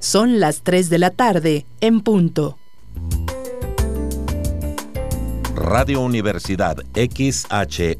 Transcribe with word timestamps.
Son 0.00 0.38
las 0.38 0.62
3 0.62 0.90
de 0.90 0.98
la 0.98 1.10
tarde, 1.10 1.66
en 1.80 2.02
punto. 2.02 2.56
Radio 5.56 6.02
Universidad 6.02 6.76
XHUACS 6.94 7.96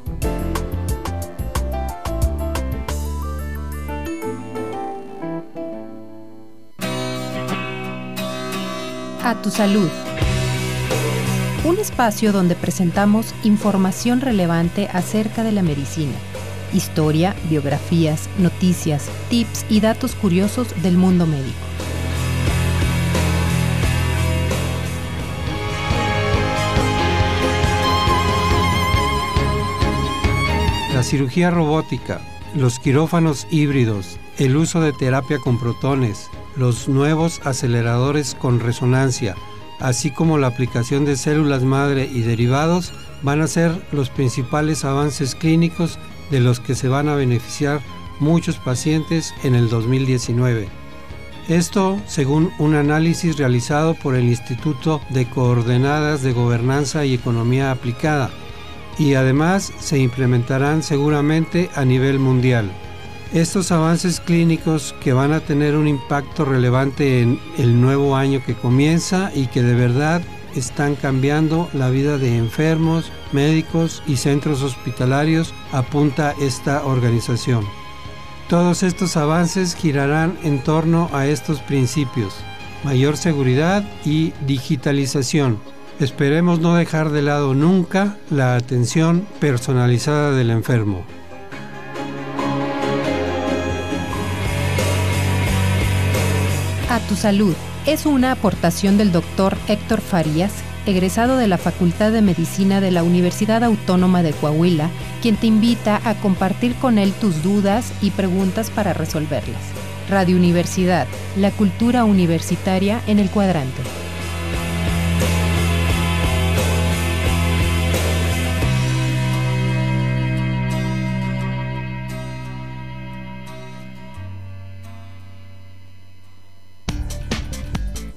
A 9.24 9.36
tu 9.44 9.52
salud. 9.52 9.90
Un 11.66 11.78
espacio 11.78 12.32
donde 12.32 12.56
presentamos 12.56 13.36
información 13.44 14.22
relevante 14.22 14.88
acerca 14.92 15.44
de 15.44 15.52
la 15.52 15.62
medicina 15.62 16.16
historia, 16.74 17.36
biografías, 17.50 18.30
noticias, 18.38 19.10
tips 19.30 19.66
y 19.70 19.80
datos 19.80 20.16
curiosos 20.16 20.68
del 20.82 20.98
mundo 20.98 21.26
médico. 21.26 21.58
La 30.94 31.04
cirugía 31.04 31.50
robótica, 31.50 32.22
los 32.54 32.78
quirófanos 32.78 33.48
híbridos, 33.50 34.20
el 34.38 34.56
uso 34.56 34.82
de 34.82 34.94
terapia 34.94 35.40
con 35.40 35.60
protones, 35.60 36.30
los 36.56 36.88
nuevos 36.88 37.42
aceleradores 37.44 38.36
con 38.36 38.60
resonancia, 38.60 39.36
así 39.80 40.12
como 40.12 40.38
la 40.38 40.48
aplicación 40.48 41.06
de 41.06 41.16
células 41.16 41.64
madre 41.64 42.10
y 42.12 42.22
derivados, 42.22 42.94
van 43.24 43.42
a 43.42 43.48
ser 43.48 43.72
los 43.92 44.10
principales 44.10 44.86
avances 44.86 45.34
clínicos 45.34 45.98
de 46.32 46.40
los 46.40 46.60
que 46.60 46.76
se 46.76 46.88
van 46.88 47.10
a 47.10 47.16
beneficiar 47.16 47.82
muchos 48.20 48.58
pacientes 48.58 49.34
en 49.44 49.56
el 49.56 49.70
2019. 49.70 50.68
Esto 51.48 52.00
según 52.08 52.52
un 52.60 52.76
análisis 52.76 53.38
realizado 53.38 53.94
por 53.96 54.16
el 54.16 54.26
Instituto 54.26 55.02
de 55.10 55.26
Coordenadas 55.26 56.22
de 56.22 56.34
Gobernanza 56.34 57.04
y 57.04 57.14
Economía 57.14 57.72
Aplicada 57.72 58.30
y 58.98 59.16
además 59.16 59.74
se 59.80 59.98
implementarán 60.00 60.84
seguramente 60.84 61.70
a 61.76 61.86
nivel 61.86 62.20
mundial. 62.20 62.72
Estos 63.34 63.72
avances 63.72 64.20
clínicos 64.20 64.94
que 65.02 65.14
van 65.14 65.32
a 65.32 65.40
tener 65.40 65.76
un 65.76 65.88
impacto 65.88 66.46
relevante 66.46 67.22
en 67.22 67.40
el 67.58 67.80
nuevo 67.80 68.16
año 68.16 68.44
que 68.46 68.56
comienza 68.56 69.32
y 69.34 69.48
que 69.48 69.64
de 69.64 69.74
verdad 69.74 70.22
están 70.56 70.96
cambiando 70.96 71.70
la 71.74 71.90
vida 71.90 72.18
de 72.18 72.38
enfermos, 72.38 73.12
médicos 73.34 74.04
y 74.08 74.18
centros 74.18 74.62
hospitalarios, 74.64 75.54
apunta 75.72 76.34
esta 76.40 76.86
organización. 76.86 77.66
Todos 78.50 78.84
estos 78.84 79.16
avances 79.18 79.76
girarán 79.76 80.38
en 80.44 80.62
torno 80.64 81.10
a 81.14 81.26
estos 81.26 81.62
principios, 81.62 82.36
mayor 82.84 83.16
seguridad 83.16 83.84
y 84.04 84.34
digitalización. 84.46 85.60
Esperemos 86.00 86.60
no 86.60 86.76
dejar 86.76 87.12
de 87.12 87.22
lado 87.22 87.54
nunca 87.54 88.18
la 88.30 88.56
atención 88.56 89.28
personalizada 89.40 90.32
del 90.32 90.50
enfermo. 90.50 91.06
A 96.90 97.00
tu 97.08 97.16
salud 97.16 97.56
es 97.86 98.06
una 98.06 98.34
aportación 98.34 98.98
del 98.98 99.14
doctor 99.14 99.56
Héctor 99.70 100.02
Farías, 100.02 100.52
egresado 100.86 101.38
de 101.38 101.48
la 101.48 101.58
Facultad 101.58 102.12
de 102.12 102.22
Medicina 102.22 102.82
de 102.82 102.92
la 102.92 103.04
Universidad 103.04 103.64
Autónoma 103.64 104.24
de 104.24 104.32
Coahuila, 104.34 104.90
quien 105.22 105.36
te 105.36 105.48
invita 105.48 106.02
a 106.04 106.16
compartir 106.16 106.76
con 106.76 106.98
él 106.98 107.14
tus 107.14 107.44
dudas 107.44 107.94
y 108.02 108.12
preguntas 108.12 108.70
para 108.70 108.94
resolverlas. 108.94 109.62
Radio 110.10 110.36
Universidad, 110.36 111.08
la 111.38 111.52
cultura 111.52 112.04
universitaria 112.04 113.02
en 113.08 113.20
el 113.20 113.30
cuadrante. 113.30 114.01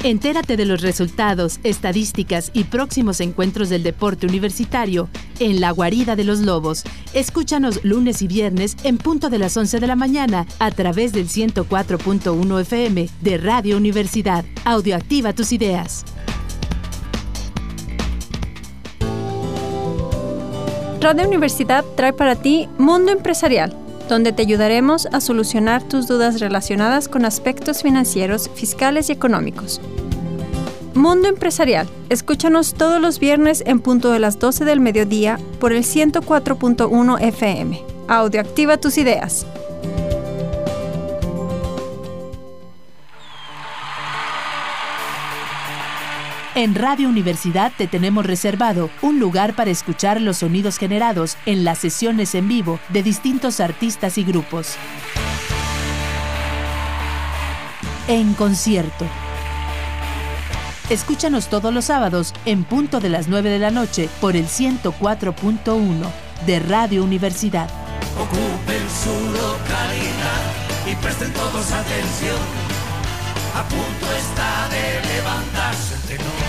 Entérate 0.04 0.58
de 0.58 0.66
los 0.66 0.82
resultados, 0.82 1.60
estadísticas 1.64 2.50
y 2.52 2.64
próximos 2.64 3.20
encuentros 3.20 3.70
del 3.70 3.82
deporte 3.82 4.26
universitario 4.26 5.08
en 5.38 5.62
La 5.62 5.70
Guarida 5.70 6.14
de 6.14 6.24
los 6.24 6.40
Lobos. 6.40 6.84
Escúchanos 7.14 7.82
lunes 7.84 8.20
y 8.20 8.26
viernes 8.26 8.76
en 8.84 8.98
punto 8.98 9.30
de 9.30 9.38
las 9.38 9.56
11 9.56 9.80
de 9.80 9.86
la 9.86 9.96
mañana 9.96 10.46
a 10.58 10.70
través 10.72 11.14
del 11.14 11.28
104.1 11.28 12.60
FM 12.60 13.08
de 13.22 13.38
Radio 13.38 13.78
Universidad. 13.78 14.44
Audioactiva 14.66 15.32
tus 15.32 15.52
ideas. 15.52 16.04
Radio 21.00 21.26
Universidad 21.26 21.82
trae 21.96 22.12
para 22.12 22.36
ti 22.36 22.68
Mundo 22.76 23.10
Empresarial 23.10 23.83
donde 24.08 24.32
te 24.32 24.42
ayudaremos 24.42 25.06
a 25.12 25.20
solucionar 25.20 25.82
tus 25.82 26.06
dudas 26.06 26.40
relacionadas 26.40 27.08
con 27.08 27.24
aspectos 27.24 27.82
financieros, 27.82 28.50
fiscales 28.54 29.08
y 29.08 29.12
económicos. 29.12 29.80
Mundo 30.94 31.28
Empresarial. 31.28 31.88
Escúchanos 32.08 32.74
todos 32.74 33.00
los 33.00 33.18
viernes 33.18 33.64
en 33.66 33.80
punto 33.80 34.12
de 34.12 34.20
las 34.20 34.38
12 34.38 34.64
del 34.64 34.80
mediodía 34.80 35.38
por 35.58 35.72
el 35.72 35.82
104.1 35.82 37.20
FM. 37.20 37.82
Audio 38.06 38.40
activa 38.40 38.76
tus 38.76 38.96
ideas. 38.98 39.46
En 46.56 46.76
Radio 46.76 47.08
Universidad 47.08 47.72
te 47.76 47.88
tenemos 47.88 48.24
reservado 48.24 48.88
un 49.02 49.18
lugar 49.18 49.56
para 49.56 49.72
escuchar 49.72 50.20
los 50.20 50.38
sonidos 50.38 50.78
generados 50.78 51.36
en 51.46 51.64
las 51.64 51.78
sesiones 51.78 52.32
en 52.36 52.46
vivo 52.46 52.78
de 52.90 53.02
distintos 53.02 53.58
artistas 53.58 54.18
y 54.18 54.24
grupos. 54.24 54.76
En 58.06 58.34
concierto. 58.34 59.04
Escúchanos 60.90 61.48
todos 61.48 61.74
los 61.74 61.86
sábados 61.86 62.32
en 62.44 62.62
punto 62.62 63.00
de 63.00 63.08
las 63.08 63.26
9 63.26 63.50
de 63.50 63.58
la 63.58 63.72
noche 63.72 64.08
por 64.20 64.36
el 64.36 64.46
104.1 64.46 66.06
de 66.46 66.60
Radio 66.60 67.02
Universidad. 67.02 67.68
Ocupen 68.16 68.86
su 69.02 69.10
localidad 69.32 70.92
y 70.92 70.94
presten 71.02 71.32
todos 71.32 71.72
atención 71.72 72.74
a 73.54 73.62
punto 73.68 74.06
está 74.18 74.68
de 74.68 75.14
levantarse 75.14 75.94
el 75.94 76.43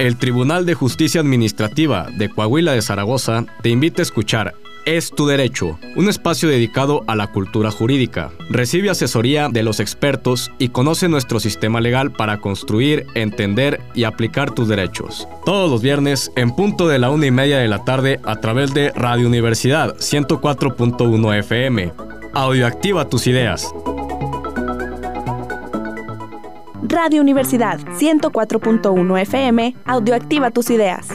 El 0.00 0.16
Tribunal 0.16 0.64
de 0.64 0.72
Justicia 0.72 1.20
Administrativa 1.20 2.08
de 2.16 2.30
Coahuila 2.30 2.72
de 2.72 2.80
Zaragoza 2.80 3.44
te 3.60 3.68
invita 3.68 4.00
a 4.00 4.04
escuchar 4.04 4.54
es 4.86 5.10
tu 5.10 5.26
derecho, 5.26 5.78
un 5.94 6.08
espacio 6.08 6.48
dedicado 6.48 7.04
a 7.06 7.14
la 7.14 7.26
cultura 7.26 7.70
jurídica. 7.70 8.30
Recibe 8.48 8.88
asesoría 8.88 9.50
de 9.50 9.62
los 9.62 9.78
expertos 9.78 10.50
y 10.58 10.70
conoce 10.70 11.06
nuestro 11.10 11.38
sistema 11.38 11.82
legal 11.82 12.12
para 12.12 12.40
construir, 12.40 13.04
entender 13.14 13.82
y 13.94 14.04
aplicar 14.04 14.52
tus 14.52 14.68
derechos. 14.68 15.28
Todos 15.44 15.70
los 15.70 15.82
viernes 15.82 16.32
en 16.34 16.56
punto 16.56 16.88
de 16.88 16.98
la 16.98 17.10
una 17.10 17.26
y 17.26 17.30
media 17.30 17.58
de 17.58 17.68
la 17.68 17.84
tarde 17.84 18.20
a 18.24 18.36
través 18.36 18.72
de 18.72 18.92
Radio 18.92 19.26
Universidad 19.26 19.96
104.1 19.96 21.38
FM 21.40 21.92
Audioactiva 22.32 23.06
tus 23.06 23.26
ideas. 23.26 23.70
Radio 26.82 27.20
Universidad 27.20 27.78
104.1 27.78 29.20
FM, 29.20 29.76
Audioactiva 29.84 30.50
tus 30.50 30.70
ideas. 30.70 31.08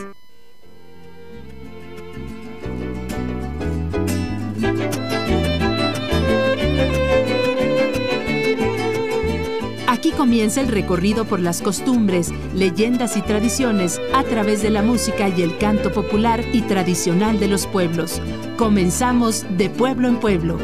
Aquí 9.87 10.11
comienza 10.11 10.61
el 10.61 10.67
recorrido 10.67 11.25
por 11.25 11.39
las 11.39 11.63
costumbres, 11.63 12.31
leyendas 12.53 13.17
y 13.17 13.23
tradiciones 13.23 13.99
a 14.13 14.23
través 14.23 14.61
de 14.61 14.69
la 14.69 14.83
música 14.83 15.29
y 15.29 15.41
el 15.41 15.57
canto 15.57 15.91
popular 15.91 16.43
y 16.53 16.61
tradicional 16.61 17.39
de 17.39 17.47
los 17.47 17.65
pueblos. 17.65 18.21
Comenzamos 18.57 19.45
de 19.57 19.71
pueblo 19.71 20.07
en 20.09 20.19
pueblo. 20.19 20.59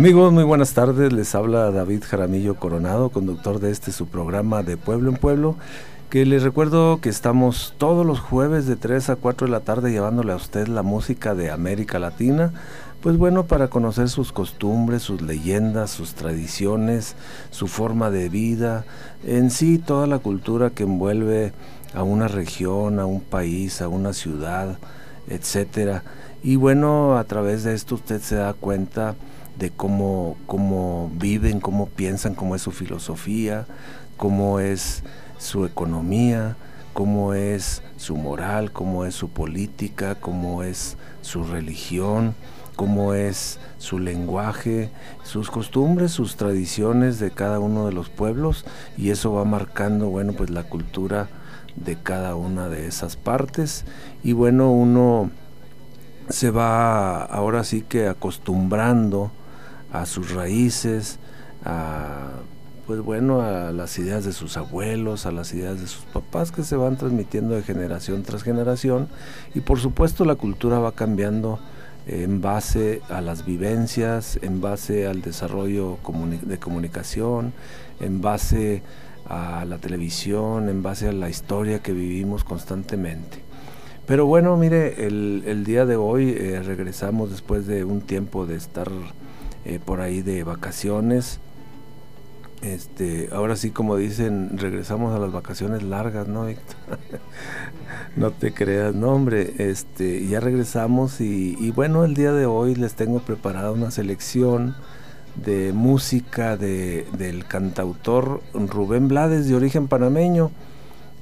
Amigos, 0.00 0.32
muy 0.32 0.44
buenas 0.44 0.72
tardes. 0.72 1.12
Les 1.12 1.34
habla 1.34 1.70
David 1.70 2.04
Jaramillo 2.08 2.54
Coronado, 2.54 3.10
conductor 3.10 3.60
de 3.60 3.70
este 3.70 3.92
su 3.92 4.06
programa 4.06 4.62
de 4.62 4.78
Pueblo 4.78 5.10
en 5.10 5.18
Pueblo, 5.18 5.56
que 6.08 6.24
les 6.24 6.42
recuerdo 6.42 7.02
que 7.02 7.10
estamos 7.10 7.74
todos 7.76 8.06
los 8.06 8.18
jueves 8.18 8.66
de 8.66 8.76
3 8.76 9.10
a 9.10 9.16
4 9.16 9.46
de 9.46 9.50
la 9.50 9.60
tarde 9.60 9.92
llevándole 9.92 10.32
a 10.32 10.36
usted 10.36 10.68
la 10.68 10.82
música 10.82 11.34
de 11.34 11.50
América 11.50 11.98
Latina, 11.98 12.54
pues 13.02 13.18
bueno, 13.18 13.44
para 13.44 13.68
conocer 13.68 14.08
sus 14.08 14.32
costumbres, 14.32 15.02
sus 15.02 15.20
leyendas, 15.20 15.90
sus 15.90 16.14
tradiciones, 16.14 17.14
su 17.50 17.66
forma 17.66 18.08
de 18.08 18.30
vida, 18.30 18.86
en 19.26 19.50
sí 19.50 19.76
toda 19.76 20.06
la 20.06 20.18
cultura 20.18 20.70
que 20.70 20.84
envuelve 20.84 21.52
a 21.92 22.04
una 22.04 22.26
región, 22.26 23.00
a 23.00 23.04
un 23.04 23.20
país, 23.20 23.82
a 23.82 23.88
una 23.88 24.14
ciudad, 24.14 24.78
etcétera. 25.28 26.04
Y 26.42 26.56
bueno, 26.56 27.18
a 27.18 27.24
través 27.24 27.64
de 27.64 27.74
esto 27.74 27.96
usted 27.96 28.22
se 28.22 28.36
da 28.36 28.54
cuenta 28.54 29.14
de 29.60 29.70
cómo, 29.70 30.36
cómo 30.46 31.10
viven, 31.14 31.60
cómo 31.60 31.86
piensan, 31.86 32.34
cómo 32.34 32.56
es 32.56 32.62
su 32.62 32.72
filosofía, 32.72 33.66
cómo 34.16 34.58
es 34.58 35.04
su 35.38 35.66
economía, 35.66 36.56
cómo 36.94 37.34
es 37.34 37.82
su 37.98 38.16
moral, 38.16 38.72
cómo 38.72 39.04
es 39.04 39.14
su 39.14 39.28
política, 39.28 40.14
cómo 40.14 40.62
es 40.62 40.96
su 41.20 41.44
religión, 41.44 42.34
cómo 42.74 43.12
es 43.12 43.60
su 43.76 43.98
lenguaje, 43.98 44.90
sus 45.24 45.50
costumbres, 45.50 46.10
sus 46.10 46.36
tradiciones 46.36 47.20
de 47.20 47.30
cada 47.30 47.58
uno 47.58 47.86
de 47.86 47.92
los 47.92 48.08
pueblos. 48.08 48.64
Y 48.96 49.10
eso 49.10 49.34
va 49.34 49.44
marcando, 49.44 50.08
bueno, 50.08 50.32
pues 50.32 50.48
la 50.48 50.62
cultura 50.62 51.28
de 51.76 51.96
cada 51.96 52.34
una 52.34 52.70
de 52.70 52.86
esas 52.86 53.16
partes. 53.16 53.84
Y 54.24 54.32
bueno, 54.32 54.72
uno 54.72 55.30
se 56.30 56.50
va 56.50 57.22
ahora 57.24 57.62
sí 57.62 57.82
que 57.82 58.08
acostumbrando 58.08 59.32
a 59.92 60.06
sus 60.06 60.30
raíces, 60.32 61.18
a 61.64 62.30
pues 62.90 63.02
bueno, 63.02 63.40
a 63.40 63.70
las 63.70 63.96
ideas 64.00 64.24
de 64.24 64.32
sus 64.32 64.56
abuelos, 64.56 65.24
a 65.24 65.30
las 65.30 65.54
ideas 65.54 65.80
de 65.80 65.86
sus 65.86 66.02
papás 66.06 66.50
que 66.50 66.64
se 66.64 66.74
van 66.74 66.96
transmitiendo 66.96 67.54
de 67.54 67.62
generación 67.62 68.24
tras 68.24 68.42
generación 68.42 69.06
y 69.54 69.60
por 69.60 69.78
supuesto 69.78 70.24
la 70.24 70.34
cultura 70.34 70.80
va 70.80 70.90
cambiando 70.90 71.60
en 72.08 72.40
base 72.40 73.00
a 73.08 73.20
las 73.20 73.46
vivencias, 73.46 74.40
en 74.42 74.60
base 74.60 75.06
al 75.06 75.22
desarrollo 75.22 75.98
de 76.42 76.58
comunicación, 76.58 77.52
en 78.00 78.20
base 78.20 78.82
a 79.28 79.64
la 79.66 79.78
televisión, 79.78 80.68
en 80.68 80.82
base 80.82 81.06
a 81.06 81.12
la 81.12 81.28
historia 81.28 81.84
que 81.84 81.92
vivimos 81.92 82.42
constantemente. 82.42 83.38
Pero 84.04 84.26
bueno, 84.26 84.56
mire, 84.56 85.06
el, 85.06 85.62
día 85.64 85.86
de 85.86 85.94
hoy 85.94 86.34
eh, 86.36 86.60
regresamos 86.64 87.30
después 87.30 87.68
de 87.68 87.84
un 87.84 88.00
tiempo 88.00 88.46
de 88.46 88.56
estar 88.56 88.88
eh, 89.64 89.78
por 89.84 90.00
ahí 90.00 90.22
de 90.22 90.44
vacaciones. 90.44 91.40
Este, 92.62 93.30
ahora 93.32 93.56
sí, 93.56 93.70
como 93.70 93.96
dicen, 93.96 94.58
regresamos 94.58 95.14
a 95.16 95.18
las 95.18 95.32
vacaciones 95.32 95.82
largas, 95.82 96.28
¿no, 96.28 96.44
no 98.16 98.30
te 98.32 98.52
creas, 98.52 98.94
no, 98.94 99.12
hombre, 99.12 99.54
este, 99.58 100.26
ya 100.26 100.40
regresamos 100.40 101.22
y, 101.22 101.70
bueno, 101.70 102.04
el 102.04 102.14
día 102.14 102.32
de 102.32 102.44
hoy 102.44 102.74
les 102.74 102.94
tengo 102.94 103.20
preparada 103.20 103.72
una 103.72 103.90
selección 103.90 104.76
de 105.36 105.72
música 105.72 106.58
de, 106.58 107.06
del 107.16 107.46
cantautor 107.46 108.42
Rubén 108.52 109.08
Blades, 109.08 109.48
de 109.48 109.54
origen 109.54 109.88
panameño. 109.88 110.50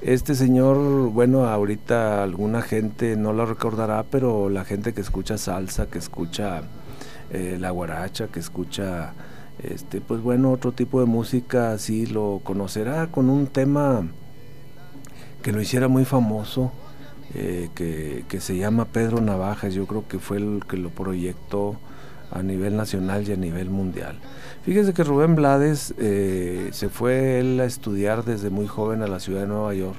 Este 0.01 0.35
señor, 0.35 1.09
bueno, 1.11 1.45
ahorita 1.45 2.21
alguna 2.21 2.61
gente 2.61 3.15
no 3.15 3.31
lo 3.31 3.45
recordará, 3.45 4.03
pero 4.03 4.49
la 4.49 4.65
gente 4.65 4.93
que 4.93 4.99
escucha 4.99 5.37
salsa, 5.37 5.87
que 5.87 5.99
escucha 5.99 6.63
eh, 7.31 7.57
la 7.59 7.71
guaracha, 7.71 8.27
que 8.27 8.39
escucha, 8.39 9.13
este, 9.61 10.01
pues 10.01 10.21
bueno, 10.21 10.51
otro 10.51 10.71
tipo 10.71 10.99
de 10.99 11.05
música, 11.05 11.77
sí 11.77 12.05
lo 12.05 12.41
conocerá 12.43 13.07
con 13.07 13.29
un 13.29 13.47
tema 13.47 14.07
que 15.41 15.51
lo 15.51 15.61
hiciera 15.61 15.87
muy 15.87 16.05
famoso, 16.05 16.71
eh, 17.35 17.69
que, 17.75 18.39
se 18.41 18.57
llama 18.57 18.85
Pedro 18.85 19.21
Navajas, 19.21 19.73
yo 19.73 19.85
creo 19.85 20.07
que 20.07 20.19
fue 20.19 20.37
el 20.37 20.61
que 20.67 20.77
lo 20.77 20.89
proyectó 20.89 21.77
a 22.31 22.41
nivel 22.41 22.75
nacional 22.75 23.27
y 23.27 23.33
a 23.33 23.35
nivel 23.35 23.69
mundial. 23.69 24.19
Fíjese 24.63 24.93
que 24.93 25.03
Rubén 25.03 25.35
Blades 25.35 25.93
eh, 25.97 26.69
se 26.71 26.89
fue 26.89 27.39
él 27.39 27.59
a 27.59 27.65
estudiar 27.65 28.25
desde 28.25 28.49
muy 28.49 28.67
joven 28.67 29.01
a 29.01 29.07
la 29.07 29.19
ciudad 29.19 29.41
de 29.41 29.47
Nueva 29.47 29.73
York 29.73 29.97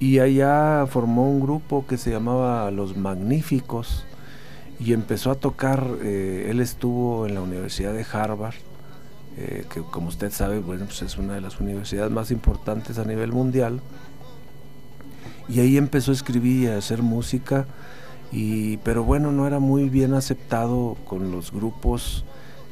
y 0.00 0.18
allá 0.18 0.86
formó 0.86 1.30
un 1.30 1.40
grupo 1.40 1.86
que 1.86 1.96
se 1.96 2.10
llamaba 2.10 2.70
Los 2.70 2.96
Magníficos 2.96 4.04
y 4.80 4.92
empezó 4.92 5.30
a 5.30 5.34
tocar, 5.36 5.86
eh, 6.02 6.48
él 6.50 6.60
estuvo 6.60 7.26
en 7.26 7.34
la 7.34 7.40
Universidad 7.40 7.92
de 7.92 8.04
Harvard, 8.10 8.54
eh, 9.36 9.64
que 9.72 9.80
como 9.82 10.08
usted 10.08 10.30
sabe, 10.32 10.58
bueno, 10.60 10.84
pues 10.86 11.02
es 11.02 11.16
una 11.18 11.34
de 11.34 11.40
las 11.40 11.60
universidades 11.60 12.10
más 12.10 12.30
importantes 12.30 12.98
a 12.98 13.04
nivel 13.04 13.32
mundial, 13.32 13.80
y 15.48 15.60
ahí 15.60 15.76
empezó 15.76 16.10
a 16.10 16.14
escribir 16.14 16.62
y 16.62 16.66
a 16.68 16.78
hacer 16.78 17.02
música, 17.02 17.66
y, 18.32 18.78
pero 18.78 19.04
bueno, 19.04 19.30
no 19.32 19.46
era 19.46 19.58
muy 19.58 19.88
bien 19.88 20.14
aceptado 20.14 20.96
con 21.04 21.30
los 21.30 21.52
grupos 21.52 22.24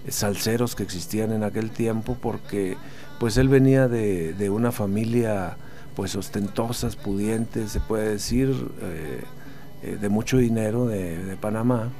salseros 0.08 0.74
que 0.74 0.82
existían 0.82 1.32
en 1.32 1.44
aquel 1.44 1.70
tiempo, 1.70 2.16
porque 2.20 2.76
pues 3.20 3.36
él 3.36 3.48
venía 3.48 3.86
de, 3.86 4.32
de 4.34 4.50
una 4.50 4.72
familia 4.72 5.56
pues 5.94 6.16
ostentosas, 6.16 6.96
pudientes, 6.96 7.70
se 7.70 7.80
puede 7.80 8.10
decir, 8.10 8.54
eh, 8.80 9.22
eh, 9.82 9.98
de 10.00 10.08
mucho 10.08 10.38
dinero 10.38 10.86
de, 10.86 11.36
Panamá. 11.40 11.90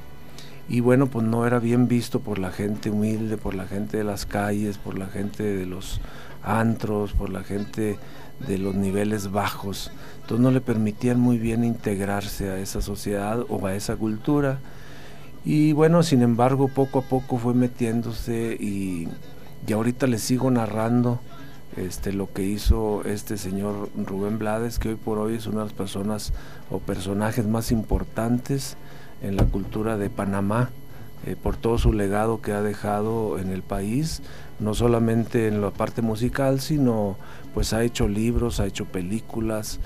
Y 0.69 0.79
bueno, 0.79 1.07
pues 1.07 1.25
no 1.25 1.45
era 1.45 1.59
bien 1.59 1.87
visto 1.87 2.21
por 2.21 2.39
la 2.39 2.51
gente 2.51 2.89
humilde, 2.89 3.37
por 3.37 3.53
la 3.53 3.65
gente 3.65 3.97
de 3.97 4.03
las 4.03 4.25
calles, 4.25 4.77
por 4.77 4.97
la 4.97 5.07
gente 5.07 5.43
de 5.43 5.65
los 5.65 5.99
antros, 6.41 7.11
por 7.13 7.29
la 7.29 7.43
gente 7.43 7.97
de 8.47 8.57
los 8.57 8.73
niveles 8.75 9.31
bajos. 9.31 9.91
Entonces 10.21 10.39
no 10.39 10.51
le 10.51 10.61
permitían 10.61 11.19
muy 11.19 11.37
bien 11.37 11.65
integrarse 11.65 12.49
a 12.49 12.59
esa 12.59 12.81
sociedad 12.81 13.45
o 13.49 13.65
a 13.67 13.75
esa 13.75 13.97
cultura. 13.97 14.59
Y 15.43 15.73
bueno, 15.73 16.03
sin 16.03 16.21
embargo, 16.21 16.69
poco 16.69 16.99
a 16.99 17.01
poco 17.01 17.37
fue 17.37 17.53
metiéndose 17.53 18.55
y, 18.57 19.09
y 19.67 19.73
ahorita 19.73 20.07
les 20.07 20.21
sigo 20.21 20.49
narrando 20.49 21.19
este, 21.77 22.13
lo 22.13 22.31
que 22.31 22.43
hizo 22.43 23.03
este 23.05 23.37
señor 23.37 23.89
Rubén 23.95 24.39
Blades, 24.39 24.79
que 24.79 24.89
hoy 24.89 24.95
por 24.95 25.17
hoy 25.17 25.35
es 25.35 25.47
una 25.47 25.59
de 25.59 25.65
las 25.65 25.73
personas 25.73 26.33
o 26.69 26.79
personajes 26.79 27.45
más 27.45 27.71
importantes 27.71 28.77
en 29.21 29.35
la 29.35 29.45
cultura 29.45 29.97
de 29.97 30.09
Panamá, 30.09 30.69
eh, 31.25 31.35
por 31.41 31.55
todo 31.55 31.77
su 31.77 31.93
legado 31.93 32.41
que 32.41 32.51
ha 32.51 32.61
dejado 32.61 33.39
en 33.39 33.49
el 33.49 33.61
país, 33.61 34.21
no 34.59 34.73
solamente 34.73 35.47
en 35.47 35.61
la 35.61 35.71
parte 35.71 36.01
musical, 36.01 36.59
sino 36.59 37.17
pues 37.53 37.73
ha 37.73 37.83
hecho 37.83 38.07
libros, 38.07 38.59
ha 38.59 38.65
hecho 38.65 38.85
películas, 38.85 39.79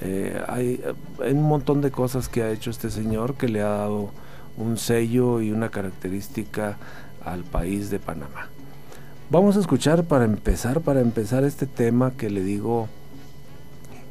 eh, 0.00 0.40
hay, 0.48 0.82
hay 1.22 1.32
un 1.32 1.42
montón 1.42 1.80
de 1.80 1.90
cosas 1.90 2.28
que 2.28 2.42
ha 2.42 2.50
hecho 2.50 2.70
este 2.70 2.90
señor 2.90 3.34
que 3.34 3.48
le 3.48 3.62
ha 3.62 3.68
dado 3.68 4.10
un 4.56 4.76
sello 4.78 5.40
y 5.40 5.50
una 5.50 5.70
característica 5.70 6.76
al 7.24 7.42
país 7.42 7.90
de 7.90 7.98
Panamá. 7.98 8.48
Vamos 9.30 9.56
a 9.56 9.60
escuchar 9.60 10.04
para 10.04 10.26
empezar, 10.26 10.82
para 10.82 11.00
empezar 11.00 11.44
este 11.44 11.66
tema 11.66 12.12
que 12.12 12.28
le 12.28 12.42
digo 12.42 12.88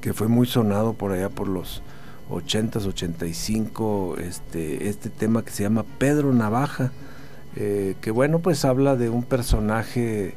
que 0.01 0.12
fue 0.12 0.27
muy 0.27 0.48
sonado 0.48 0.93
por 0.93 1.12
allá 1.12 1.29
por 1.29 1.48
los 1.48 1.84
80s, 2.32 2.88
85, 2.88 4.17
este, 4.17 4.89
este 4.89 5.12
tema 5.12 5.46
que 5.46 5.51
se 5.51 5.63
llama 5.63 5.86
Pedro 6.00 6.34
Navaja, 6.34 6.91
eh, 7.55 7.96
que 8.01 8.10
bueno, 8.10 8.39
pues 8.39 8.65
habla 8.65 8.96
de 8.96 9.10
un 9.10 9.22
personaje 9.22 10.34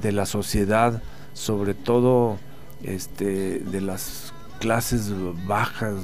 de 0.00 0.12
la 0.12 0.24
sociedad, 0.24 1.02
sobre 1.34 1.74
todo 1.74 2.38
este, 2.82 3.60
de 3.60 3.80
las 3.82 4.32
clases 4.60 5.12
bajas 5.46 5.94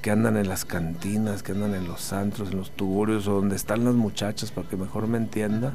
que 0.00 0.10
andan 0.10 0.38
en 0.38 0.48
las 0.48 0.64
cantinas, 0.64 1.42
que 1.42 1.52
andan 1.52 1.74
en 1.74 1.86
los 1.86 2.14
antros, 2.14 2.50
en 2.50 2.56
los 2.56 2.70
tuburios, 2.70 3.28
o 3.28 3.34
donde 3.34 3.56
están 3.56 3.84
las 3.84 3.94
muchachas, 3.94 4.50
para 4.52 4.66
que 4.66 4.78
mejor 4.78 5.06
me 5.06 5.18
entienda. 5.18 5.74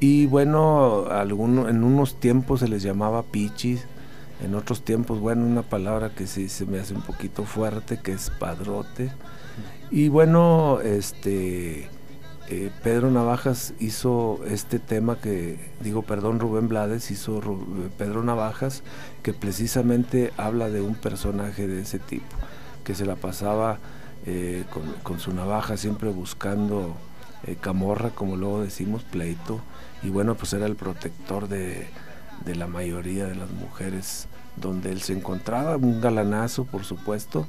Y 0.00 0.26
bueno, 0.26 1.06
en 1.10 1.82
unos 1.82 2.20
tiempos 2.20 2.60
se 2.60 2.68
les 2.68 2.82
llamaba 2.82 3.24
pichis, 3.24 3.84
en 4.42 4.54
otros 4.54 4.82
tiempos, 4.82 5.18
bueno, 5.18 5.44
una 5.44 5.62
palabra 5.62 6.10
que 6.10 6.28
sí 6.28 6.48
se 6.48 6.64
me 6.64 6.78
hace 6.78 6.94
un 6.94 7.02
poquito 7.02 7.44
fuerte, 7.44 7.98
que 8.00 8.12
es 8.12 8.30
padrote. 8.30 9.10
Y 9.90 10.08
bueno, 10.08 10.80
este 10.80 11.88
eh, 12.50 12.70
Pedro 12.84 13.10
Navajas 13.10 13.74
hizo 13.80 14.40
este 14.46 14.78
tema 14.78 15.16
que, 15.16 15.58
digo, 15.80 16.02
perdón, 16.02 16.38
Rubén 16.38 16.68
Blades 16.68 17.10
hizo 17.10 17.42
Pedro 17.98 18.22
Navajas, 18.22 18.84
que 19.22 19.32
precisamente 19.32 20.32
habla 20.36 20.70
de 20.70 20.80
un 20.80 20.94
personaje 20.94 21.66
de 21.66 21.82
ese 21.82 21.98
tipo, 21.98 22.36
que 22.84 22.94
se 22.94 23.04
la 23.04 23.16
pasaba 23.16 23.78
eh, 24.24 24.64
con, 25.02 25.18
su 25.18 25.32
navaja 25.32 25.76
siempre 25.76 26.10
buscando 26.10 26.96
eh, 27.44 27.56
camorra, 27.60 28.10
como 28.10 28.36
luego 28.36 28.62
decimos, 28.62 29.02
pleito 29.02 29.60
y 30.02 30.10
bueno, 30.10 30.34
pues 30.34 30.52
era 30.52 30.66
el 30.66 30.76
protector 30.76 31.48
de, 31.48 31.88
la 32.46 32.66
mayoría 32.66 33.26
de 33.26 33.34
las 33.34 33.50
mujeres 33.50 34.26
donde 34.56 34.90
él 34.90 35.02
se 35.02 35.12
encontraba, 35.12 35.76
un 35.76 36.00
galanazo 36.00 36.64
por 36.64 36.84
supuesto. 36.84 37.46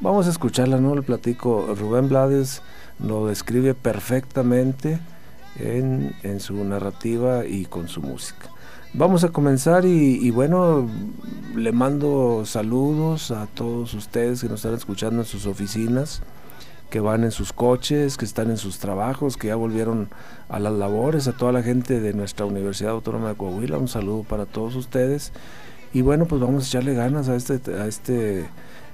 Vamos 0.00 0.26
a 0.26 0.30
escucharla, 0.30 0.78
¿no? 0.78 0.94
Le 0.94 1.02
platico, 1.02 1.74
Rubén 1.78 2.08
Blades 2.08 2.62
lo 2.98 3.26
describe 3.26 3.74
perfectamente 3.74 4.98
en, 5.58 6.40
su 6.40 6.54
narrativa 6.64 7.46
y 7.46 7.66
con 7.66 7.88
su 7.88 8.02
música. 8.02 8.48
Vamos 8.94 9.24
a 9.24 9.30
comenzar 9.30 9.86
y, 9.86 10.30
bueno, 10.30 10.88
le 11.54 11.72
mando 11.72 12.42
saludos 12.44 13.30
a 13.30 13.46
todos 13.46 13.94
ustedes 13.94 14.42
que 14.42 14.48
nos 14.48 14.60
están 14.60 14.74
escuchando 14.74 15.22
en 15.22 15.26
sus 15.26 15.46
oficinas, 15.46 16.22
que 16.92 17.00
van 17.00 17.24
en 17.24 17.30
sus 17.30 17.54
coches, 17.54 18.18
que 18.18 18.26
están 18.26 18.50
en 18.50 18.58
sus 18.58 18.78
trabajos, 18.78 19.38
que 19.38 19.46
ya 19.46 19.56
volvieron 19.56 20.10
a 20.50 20.58
las 20.58 20.74
labores, 20.74 21.26
a 21.26 21.32
toda 21.32 21.50
la 21.50 21.62
gente 21.62 22.02
de 22.02 22.12
nuestra 22.12 22.44
Universidad 22.44 22.90
Autónoma 22.90 23.30
de 23.30 23.34
Coahuila, 23.34 23.78
un 23.78 23.88
saludo 23.88 24.24
para 24.24 24.44
todos 24.44 24.76
ustedes. 24.76 25.32
Y 25.94 26.02
bueno, 26.02 26.26
pues 26.26 26.42
vamos 26.42 26.64
a 26.64 26.66
echarle 26.66 26.92
ganas 26.92 27.30
a 27.30 27.34
este, 27.34 27.60
a 27.74 27.86
este 27.86 28.46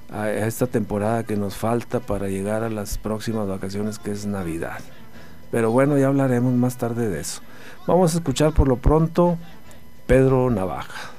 a 0.09 0.31
esta 0.31 0.65
temporada 0.65 1.23
que 1.25 1.35
nos 1.35 1.57
falta 1.57 1.99
para 1.99 2.29
llegar 2.29 2.63
a 2.63 2.69
las 2.69 2.97
próximas 2.97 3.49
vacaciones 3.49 3.99
que 3.99 4.11
es 4.11 4.25
Navidad. 4.25 4.79
Pero 5.51 5.71
bueno, 5.71 5.97
ya 5.97 6.07
hablaremos 6.07 6.53
más 6.53 6.77
tarde 6.77 7.09
de 7.09 7.19
eso. 7.19 7.41
Vamos 7.85 8.15
a 8.15 8.19
escuchar 8.19 8.53
por 8.53 8.69
lo 8.69 8.77
pronto 8.77 9.37
Pedro 10.07 10.49
Navaja. 10.49 11.18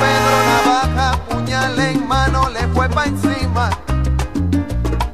Pedro 0.00 0.36
Navaja, 0.50 1.08
puñal 1.28 1.78
en 1.78 2.08
mano, 2.08 2.48
le 2.48 2.66
fue 2.68 2.88
pa' 2.88 3.04
encima. 3.04 3.70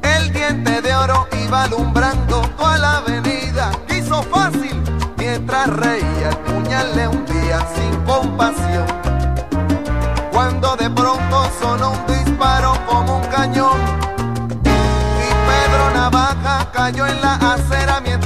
El 0.02 0.33
diente 0.33 0.81
de 0.81 0.95
oro 0.95 1.26
iba 1.45 1.64
alumbrando 1.64 2.40
toda 2.57 2.78
la 2.78 2.97
avenida. 2.99 3.71
Hizo 3.88 4.23
fácil 4.23 4.76
mientras 5.16 5.66
reía, 5.69 6.28
el 6.31 6.37
puñal 6.49 6.97
le 6.97 7.09
hundía 7.09 7.59
sin 7.75 7.93
compasión. 8.05 8.87
Cuando 10.33 10.76
de 10.76 10.88
pronto 10.90 11.50
sonó 11.61 11.90
un 11.90 12.07
disparo 12.07 12.75
como 12.87 13.16
un 13.19 13.26
cañón. 13.26 13.81
Y 14.64 15.28
Pedro 15.49 15.85
Navaja 15.95 16.71
cayó 16.73 17.07
en 17.07 17.21
la 17.21 17.35
acera 17.55 18.00
mientras 18.00 18.25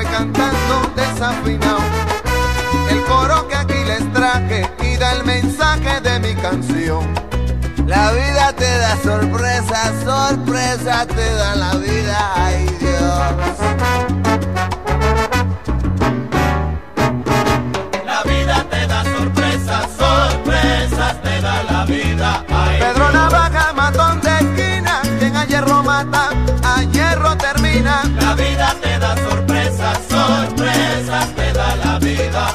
fue 0.00 0.10
cantando 0.10 0.92
desafinado. 0.96 1.80
El 2.88 3.02
coro 3.04 3.46
que 3.48 3.54
aquí 3.54 3.84
les 3.84 4.12
traje 4.12 4.70
y 4.82 4.96
da 4.96 5.12
el 5.12 5.24
mensaje 5.24 6.00
de 6.00 6.18
mi 6.20 6.34
canción. 6.40 7.06
La 7.86 8.10
vida 8.12 8.52
te 8.54 8.78
da 8.78 8.96
sorpresa, 9.02 9.92
sorpresa 10.04 11.06
te 11.06 11.34
da 11.34 11.54
la 11.54 11.74
vida, 11.74 12.32
ay 12.34 12.66
Dios. 12.78 13.20
La 18.06 18.22
vida 18.22 18.66
te 18.70 18.86
da 18.86 19.04
sorpresas, 19.04 19.86
sorpresas 19.98 21.22
te 21.22 21.40
da 21.42 21.62
la 21.64 21.84
vida. 21.84 22.44
Ay 22.48 22.78
Pedro 22.80 23.10
Navaja, 23.10 23.72
matón 23.74 24.20
de 24.20 24.30
esquina, 24.30 25.02
quien 25.18 25.36
a 25.36 25.44
hierro 25.44 25.82
mata, 25.82 26.30
a 26.62 26.82
hierro 26.84 27.36
termina. 27.36 28.02
La 28.18 28.34
vida 28.34 28.74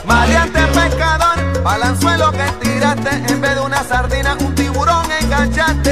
Maleante 0.06 0.60
pescador, 0.68 1.64
balanzuelo 1.64 2.32
que 2.32 2.46
tiraste 2.62 3.34
en 3.34 3.42
vez 3.42 3.56
de 3.56 3.62
una 3.62 3.84
sardina, 3.84 4.38
un 4.40 4.54
tiburón 4.54 5.06
engañado 5.22 5.85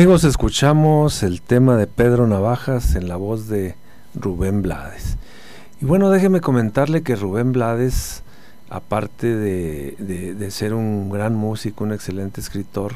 amigos, 0.00 0.24
escuchamos 0.24 1.22
el 1.22 1.42
tema 1.42 1.76
de 1.76 1.86
Pedro 1.86 2.26
Navajas 2.26 2.94
en 2.94 3.06
la 3.06 3.16
voz 3.16 3.48
de 3.48 3.74
Rubén 4.14 4.62
Blades. 4.62 5.18
Y 5.82 5.84
bueno, 5.84 6.08
déjeme 6.08 6.40
comentarle 6.40 7.02
que 7.02 7.16
Rubén 7.16 7.52
Blades, 7.52 8.22
aparte 8.70 9.36
de, 9.36 10.50
ser 10.50 10.72
un 10.72 11.10
gran 11.10 11.34
músico, 11.34 11.84
un 11.84 11.92
excelente 11.92 12.40
escritor, 12.40 12.94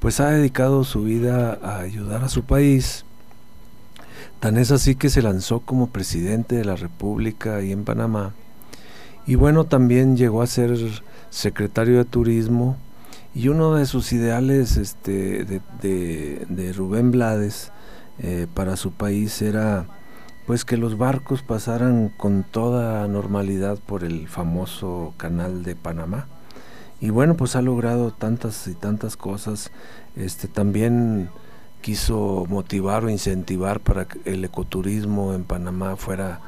pues 0.00 0.18
ha 0.18 0.30
dedicado 0.30 0.82
su 0.82 1.04
vida 1.04 1.56
a 1.62 1.78
ayudar 1.78 2.24
a 2.24 2.28
su 2.28 2.42
país. 2.42 3.04
Tan 4.40 4.58
es 4.58 4.72
así 4.72 4.96
que 4.96 5.10
se 5.10 5.22
lanzó 5.22 5.60
como 5.60 5.90
presidente 5.90 6.56
de 6.56 6.64
la 6.64 6.74
República 6.74 7.58
ahí 7.58 7.70
en 7.70 7.84
Panamá. 7.84 8.32
Y 9.24 9.36
bueno, 9.36 9.66
también 9.66 10.16
llegó 10.16 10.42
a 10.42 10.48
ser 10.48 10.76
secretario 11.30 11.98
de 11.98 12.04
Turismo 12.04 12.76
y 13.34 13.48
uno 13.48 13.74
de 13.74 13.86
sus 13.86 14.12
ideales 14.12 14.76
este, 14.76 15.44
de, 15.44 16.72
Rubén 16.76 17.10
Blades 17.10 17.72
eh, 18.20 18.46
para 18.54 18.76
su 18.76 18.92
país 18.92 19.42
era 19.42 19.86
pues 20.46 20.64
que 20.64 20.76
los 20.76 20.96
barcos 20.98 21.42
pasaran 21.42 22.10
con 22.16 22.44
toda 22.44 23.08
normalidad 23.08 23.78
por 23.78 24.04
el 24.04 24.28
famoso 24.28 25.14
canal 25.16 25.64
de 25.64 25.74
Panamá. 25.74 26.28
Y 27.00 27.10
bueno, 27.10 27.34
pues 27.34 27.56
ha 27.56 27.62
logrado 27.62 28.12
tantas 28.12 28.66
y 28.66 28.74
tantas 28.74 29.16
cosas. 29.16 29.72
Este 30.16 30.46
también 30.46 31.30
quiso 31.80 32.46
motivar 32.48 33.04
o 33.04 33.10
incentivar 33.10 33.80
para 33.80 34.06
que 34.06 34.20
el 34.26 34.44
ecoturismo 34.44 35.34
en 35.34 35.44
Panamá 35.44 35.96
fuera 35.96 36.40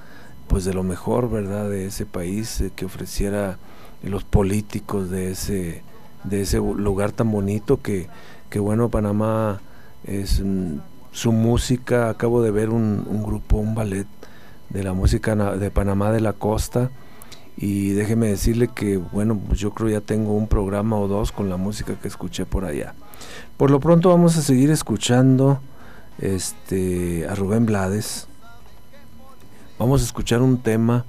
pues 0.47 0.64
de 0.64 0.75
lo 0.75 0.83
mejor, 0.83 1.31
¿verdad? 1.31 1.69
De 1.69 1.87
ese 1.87 2.07
país 2.07 2.61
eh, 2.61 2.71
que 2.76 2.85
ofreciera 2.85 3.59
los 4.03 4.25
políticos 4.25 5.11
de 5.11 5.33
ese 5.33 5.83
de 6.28 6.42
ese 6.42 6.58
lugar 6.58 7.12
tan 7.12 7.30
bonito 7.30 7.80
que, 7.80 8.08
que 8.50 8.58
bueno, 8.58 8.88
Panamá 8.88 9.60
es 10.04 10.40
mm, 10.40 10.78
su 11.12 11.32
música, 11.32 12.10
acabo 12.10 12.42
de 12.42 12.50
ver 12.50 12.70
un, 12.70 13.22
grupo, 13.24 13.56
un 13.56 13.74
ballet 13.74 14.06
de 14.70 14.82
la 14.82 14.92
música 14.92 15.34
de 15.34 15.70
Panamá 15.70 16.12
de 16.12 16.20
la 16.20 16.32
Costa 16.32 16.90
y 17.56 17.90
déjeme 17.90 18.28
decirle 18.28 18.68
que 18.68 18.98
bueno, 18.98 19.38
pues 19.38 19.58
yo 19.58 19.72
creo 19.72 19.88
ya 19.88 20.00
tengo 20.00 20.34
un 20.34 20.46
programa 20.46 20.98
o 20.98 21.08
dos 21.08 21.32
con 21.32 21.48
la 21.48 21.56
música 21.56 21.94
que 21.94 22.08
escuché 22.08 22.44
por 22.44 22.64
allá. 22.64 22.94
Por 23.56 23.70
lo 23.70 23.80
pronto 23.80 24.10
vamos 24.10 24.36
a 24.36 24.42
seguir 24.42 24.70
escuchando 24.70 25.60
este 26.18 27.26
a 27.28 27.34
Rubén 27.34 27.64
Blades. 27.64 28.28
Vamos 29.78 30.02
a 30.02 30.04
escuchar 30.04 30.42
un 30.42 30.58
tema 30.58 31.04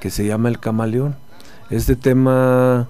que 0.00 0.10
se 0.10 0.26
llama 0.26 0.48
El 0.48 0.58
Camaleón. 0.58 1.16
Este 1.70 1.94
tema 1.96 2.88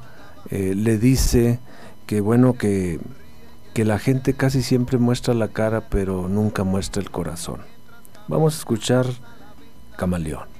eh, 0.50 0.74
le 0.76 0.98
dice 0.98 1.60
que 2.06 2.20
bueno 2.20 2.54
que, 2.54 3.00
que 3.74 3.84
la 3.84 3.98
gente 3.98 4.34
casi 4.34 4.62
siempre 4.62 4.98
muestra 4.98 5.34
la 5.34 5.48
cara 5.48 5.88
pero 5.88 6.28
nunca 6.28 6.64
muestra 6.64 7.02
el 7.02 7.10
corazón. 7.10 7.60
Vamos 8.28 8.54
a 8.54 8.58
escuchar 8.58 9.06
Camaleón. 9.96 10.53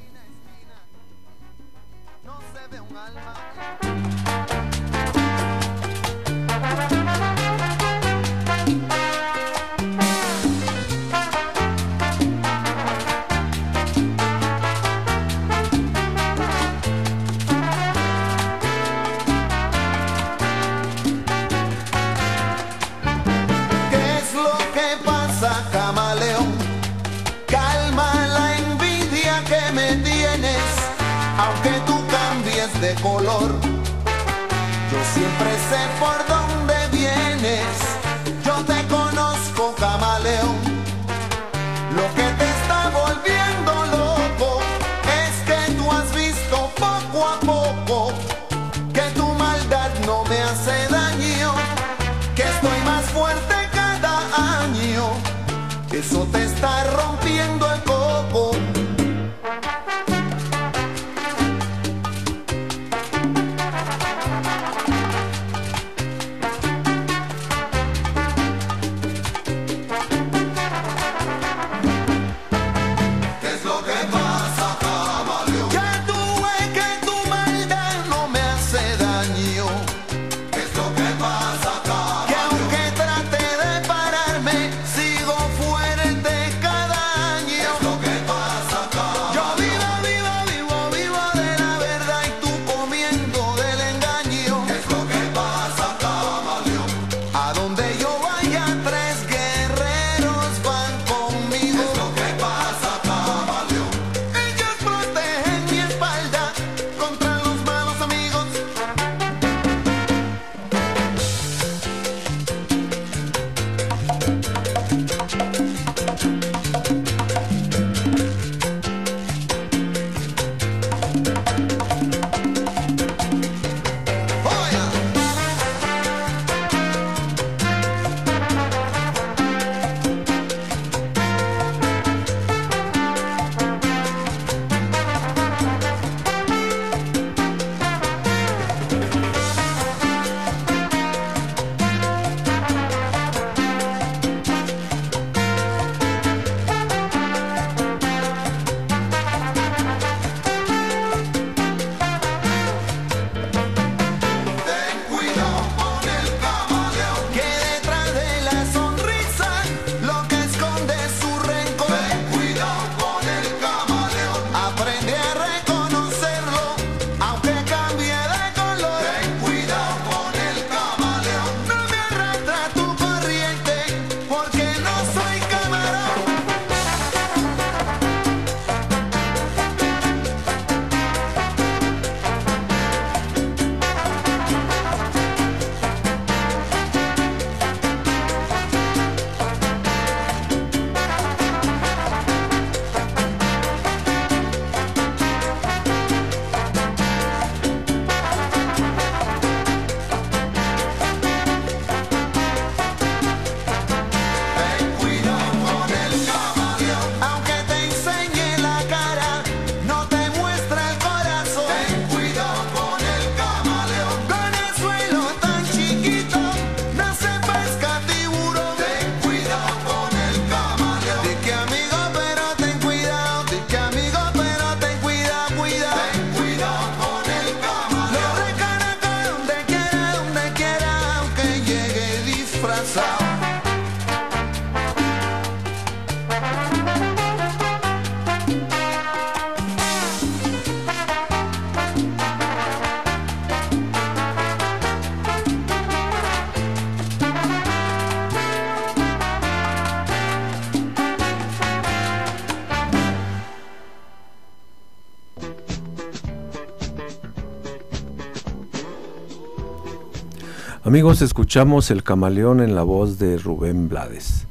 Amigos, 260.94 261.22
escuchamos 261.22 261.90
El 261.90 262.04
Camaleón 262.04 262.60
en 262.60 262.76
la 262.76 262.84
voz 262.84 263.18
de 263.18 263.36
Rubén 263.36 263.88
Blades. 263.88 264.46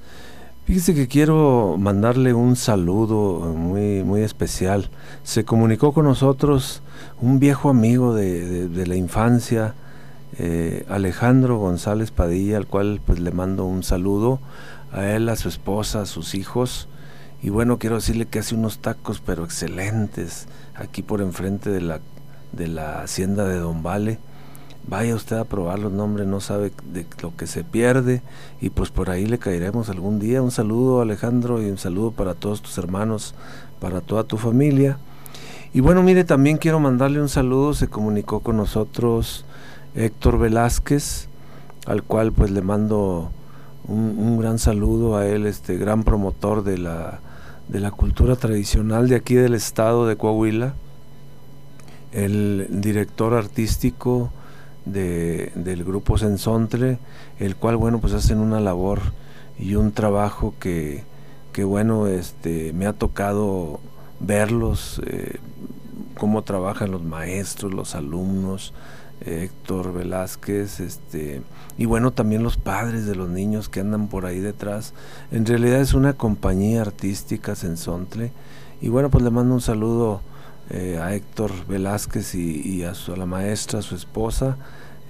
Fíjese 0.66 0.94
que 0.94 1.08
quiero 1.08 1.78
mandarle 1.80 2.34
un 2.34 2.58
saludo 2.58 3.40
muy, 3.56 4.04
muy 4.04 4.24
especial. 4.24 4.90
Se 5.24 5.46
comunicó 5.46 5.94
con 5.94 6.04
nosotros 6.04 6.82
un 7.22 7.40
viejo 7.40 7.70
amigo 7.70 8.14
de, 8.14 8.70
la 8.86 8.98
infancia, 8.98 9.74
eh, 10.38 10.86
Alejandro 10.90 11.60
González 11.60 12.12
Padilla, 12.12 12.58
al 12.58 12.68
cual 12.68 13.00
pues 13.06 13.22
le 13.22 13.32
mando 13.32 13.64
un 13.64 13.82
saludo 13.82 14.42
a 14.92 15.06
él, 15.12 15.30
a 15.30 15.38
su 15.38 15.48
esposa, 15.48 16.02
a 16.02 16.06
sus 16.06 16.36
hijos. 16.36 16.90
Y 17.42 17.52
bueno, 17.52 17.80
quiero 17.80 17.96
decirle 17.96 18.26
que 18.26 18.40
hace 18.40 18.54
unos 18.54 18.80
tacos 18.80 19.22
pero 19.26 19.46
excelentes 19.46 20.48
aquí 20.76 21.04
por 21.04 21.22
enfrente 21.22 21.70
de 21.70 21.80
la, 21.80 22.02
de 22.52 22.68
la 22.68 23.02
hacienda 23.02 23.48
de 23.48 23.60
Don 23.60 23.82
Vale 23.82 24.20
vaya 24.88 25.16
usted 25.16 25.38
a 25.38 25.46
probar 25.46 25.80
los 25.80 25.92
nombres, 25.92 26.28
no 26.28 26.40
sabe 26.40 26.72
de 26.92 27.06
lo 27.22 27.36
que 27.36 27.48
se 27.48 27.64
pierde 27.64 28.22
y 28.62 28.70
pues 28.70 28.90
por 28.90 29.10
ahí 29.10 29.26
le 29.26 29.40
caeremos 29.40 29.90
algún 29.90 30.20
día. 30.20 30.42
Un 30.42 30.52
saludo 30.52 31.02
Alejandro 31.02 31.62
y 31.62 31.70
un 31.70 31.78
saludo 31.78 32.12
para 32.12 32.34
todos 32.34 32.62
tus 32.62 32.78
hermanos, 32.78 33.34
para 33.80 34.02
toda 34.02 34.24
tu 34.24 34.38
familia. 34.38 34.98
Y 35.74 35.80
bueno, 35.80 36.04
mire, 36.04 36.24
también 36.24 36.58
quiero 36.58 36.80
mandarle 36.80 37.22
un 37.22 37.30
saludo, 37.30 37.74
se 37.74 37.88
comunicó 37.88 38.42
con 38.42 38.58
nosotros 38.58 39.46
Héctor 39.96 40.38
Velázquez, 40.38 41.28
al 41.86 42.04
cual 42.04 42.32
pues 42.32 42.52
le 42.52 42.62
mando 42.62 43.32
un, 43.88 44.38
gran 44.40 44.60
saludo 44.60 45.18
a 45.18 45.26
él, 45.26 45.46
este 45.46 45.78
gran 45.78 46.04
promotor 46.04 46.64
de 46.64 46.78
la, 46.78 47.22
de 47.70 47.80
la 47.80 47.92
cultura 47.92 48.36
tradicional 48.36 49.10
de 49.10 49.16
aquí 49.16 49.36
del 49.36 49.56
estado 49.56 50.08
de 50.08 50.16
Coahuila, 50.16 50.76
el 52.12 52.68
director 52.70 53.34
artístico, 53.34 54.32
de, 54.86 55.52
del 55.56 55.84
grupo 55.84 56.18
Sensontre, 56.18 57.00
el 57.40 57.56
cual, 57.56 57.78
bueno, 57.78 58.00
pues 58.00 58.14
hacen 58.14 58.40
una 58.40 58.60
labor 58.60 59.00
y 59.58 59.76
un 59.76 59.92
trabajo 59.92 60.54
que, 60.60 61.04
que 61.52 61.64
bueno, 61.64 62.08
este, 62.08 62.74
me 62.74 62.86
ha 62.86 62.94
tocado 62.94 63.80
verlos, 64.20 65.02
eh, 65.06 65.40
cómo 66.18 66.44
trabajan 66.44 66.92
los 66.92 67.04
maestros, 67.04 67.74
los 67.74 67.96
alumnos, 67.96 68.74
Héctor 69.26 69.94
Velázquez, 69.94 70.80
este, 70.80 71.42
y 71.78 71.86
bueno, 71.86 72.12
también 72.12 72.44
los 72.44 72.58
padres 72.58 73.06
de 73.06 73.16
los 73.16 73.30
niños 73.30 73.70
que 73.70 73.80
andan 73.80 74.08
por 74.08 74.26
ahí 74.26 74.40
detrás. 74.40 74.94
En 75.32 75.46
realidad 75.46 75.80
es 75.80 75.94
una 75.94 76.14
compañía 76.14 76.82
artística 76.82 77.56
Sensontle, 77.56 78.32
y 78.82 78.90
bueno, 78.90 79.10
pues 79.10 79.24
le 79.24 79.30
mando 79.30 79.54
un 79.54 79.62
saludo 79.62 80.22
eh, 80.76 80.98
a 80.98 81.14
Héctor 81.14 81.52
Velázquez 81.68 82.34
y, 82.34 82.84
a, 82.84 82.96
su, 82.96 83.16
la 83.16 83.28
maestra, 83.28 83.84
su 83.84 83.96
esposa. 83.96 84.58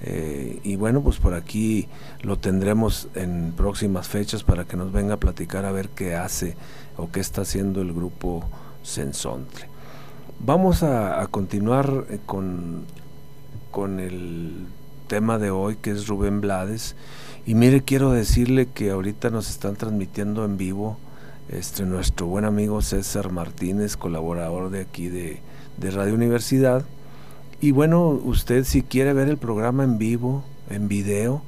Eh, 0.01 0.59
y 0.61 0.75
bueno, 0.75 1.01
pues 1.01 1.19
por 1.19 1.33
aquí 1.33 1.87
lo 2.21 2.37
tendremos 2.37 3.07
en 3.15 3.53
próximas 3.55 4.09
fechas 4.09 4.43
para 4.43 4.65
que 4.65 4.75
nos 4.75 4.91
venga 4.91 5.13
a 5.13 5.19
platicar 5.21 5.63
a 5.63 5.71
ver 5.71 5.87
qué 5.87 6.15
hace 6.15 6.57
o 6.97 7.09
qué 7.11 7.21
está 7.21 7.43
haciendo 7.43 7.81
el 7.81 7.93
grupo 7.93 8.43
Sensontle. 8.83 9.69
Vamos 10.39 10.83
a, 10.83 11.25
continuar 11.31 12.07
eh, 12.09 12.19
con, 12.25 12.83
con 13.71 14.01
el 14.01 14.65
tema 15.07 15.37
de 15.39 15.49
hoy 15.49 15.77
que 15.77 15.91
es 15.91 16.07
Rubén 16.07 16.41
Blades. 16.41 16.97
Y 17.45 17.55
mire, 17.55 17.83
quiero 17.83 18.11
decirle 18.11 18.67
que 18.67 18.91
ahorita 18.91 19.29
nos 19.29 19.49
están 19.49 19.77
transmitiendo 19.77 20.43
en 20.43 20.57
vivo 20.57 20.97
este, 21.47 21.85
nuestro 21.85 22.27
buen 22.27 22.43
amigo 22.43 22.81
César 22.81 23.31
Martínez, 23.31 23.95
colaborador 23.95 24.69
de 24.69 24.81
aquí 24.81 25.07
de, 25.07 25.41
Radio 25.79 26.13
Universidad. 26.13 26.85
Y 27.61 27.71
bueno, 27.71 28.07
usted 28.09 28.63
si 28.65 28.81
quiere 28.81 29.13
ver 29.13 29.29
el 29.29 29.37
programa 29.37 29.83
en 29.83 29.97
vivo, 29.97 30.43
en 30.69 30.87
video, 30.87 31.41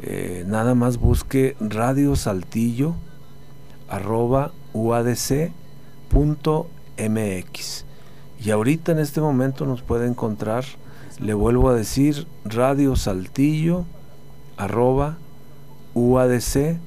eh, 0.00 0.44
nada 0.46 0.74
más 0.74 0.98
busque 0.98 1.56
Radio 1.60 2.16
Saltillo 2.16 2.94
arroba 3.88 4.52
uadc.mx. 4.72 5.52
Y 8.44 8.50
ahorita 8.50 8.92
en 8.92 8.98
este 8.98 9.20
momento 9.20 9.66
nos 9.66 9.82
puede 9.82 10.08
encontrar, 10.08 10.64
le 11.20 11.34
vuelvo 11.34 11.68
a 11.68 11.74
decir, 11.74 12.26
Radio 12.44 12.96
Saltillo 12.96 13.84
arroba 14.56 15.18
uadc.edu 15.94 16.80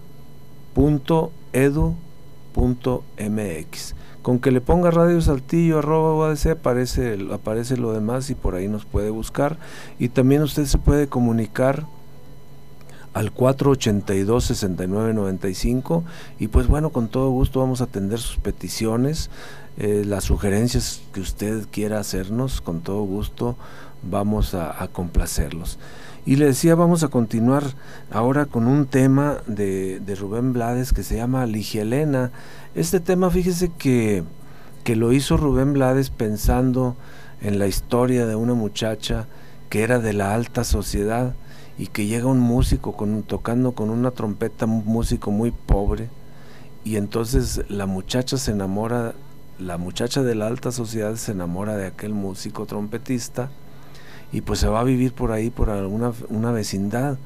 .mx. 2.56 3.96
Con 4.26 4.40
que 4.40 4.50
le 4.50 4.60
ponga 4.60 4.90
Radio 4.90 5.22
Saltillo 5.22 5.78
arroba 5.78 6.34
aparece, 6.34 7.16
aparece 7.32 7.78
lo 7.78 7.94
demás 7.94 8.32
y 8.32 8.34
por 8.34 8.56
ahí 8.56 8.68
nos 8.68 8.84
puede 8.84 9.12
buscar. 9.12 9.60
Y 10.00 10.10
también 10.10 10.42
usted 10.42 10.66
se 10.66 10.80
puede 10.80 11.06
comunicar 11.06 11.86
al 13.14 13.32
482-6995 13.36 16.02
y 16.40 16.48
pues 16.48 16.66
bueno, 16.66 16.90
con 16.90 17.08
todo 17.08 17.30
gusto 17.30 17.60
vamos 17.60 17.82
a 17.82 17.84
atender 17.84 18.18
sus 18.18 18.38
peticiones, 18.38 19.30
eh, 19.78 20.02
las 20.08 20.24
sugerencias 20.24 21.04
que 21.14 21.22
usted 21.22 21.68
quiera 21.70 22.00
hacernos, 22.00 22.62
con 22.62 22.82
todo 22.82 23.04
gusto 23.04 23.58
vamos 24.02 24.56
a 24.56 24.90
complacerlos. 24.92 25.78
Y 26.28 26.38
le 26.38 26.46
decía, 26.46 26.74
vamos 26.74 27.04
a 27.04 27.10
continuar 27.10 27.64
ahora 28.10 28.48
con 28.48 28.66
un 28.66 28.88
tema 28.88 29.38
de, 29.46 30.02
Rubén 30.20 30.54
Blades 30.54 30.92
que 30.92 31.04
se 31.04 31.18
llama 31.18 31.46
Ligia 31.46 31.84
Elena. 31.84 32.32
Este 32.76 33.00
tema, 33.00 33.30
fíjese 33.30 33.70
que, 33.70 34.26
que 34.84 34.98
lo 34.98 35.14
hizo 35.14 35.38
Rubén 35.38 35.72
Blades 35.72 36.10
pensando 36.10 36.98
en 37.42 37.58
la 37.58 37.68
historia 37.68 38.26
de 38.26 38.36
una 38.36 38.54
muchacha 38.54 39.28
que 39.70 39.82
era 39.82 40.00
de 40.00 40.12
la 40.12 40.34
alta 40.34 40.66
sociedad 40.66 41.36
y 41.78 41.88
que 41.88 42.06
llega 42.06 42.26
un 42.26 42.42
músico 42.42 42.92
con, 42.92 43.24
tocando 43.24 43.72
con 43.72 43.90
una 43.90 44.12
trompeta, 44.12 44.66
un 44.66 44.84
músico 44.86 45.32
muy 45.32 45.52
pobre, 45.52 46.10
y 46.84 46.98
entonces 46.98 47.62
la 47.70 47.86
muchacha 47.86 48.36
se 48.36 48.52
enamora, 48.52 49.14
la 49.58 49.78
muchacha 49.78 50.22
de 50.22 50.36
la 50.36 50.48
alta 50.48 50.74
sociedad 50.74 51.16
se 51.16 51.32
enamora 51.32 51.78
de 51.78 51.88
aquel 51.88 52.14
músico 52.14 52.66
trompetista, 52.66 53.52
y 54.34 54.42
pues 54.42 54.60
se 54.60 54.68
va 54.68 54.82
a 54.82 54.84
vivir 54.84 55.14
por 55.14 55.32
ahí, 55.32 55.50
por 55.50 55.70
alguna 55.70 56.12
una 56.28 56.52
vecindad. 56.52 57.18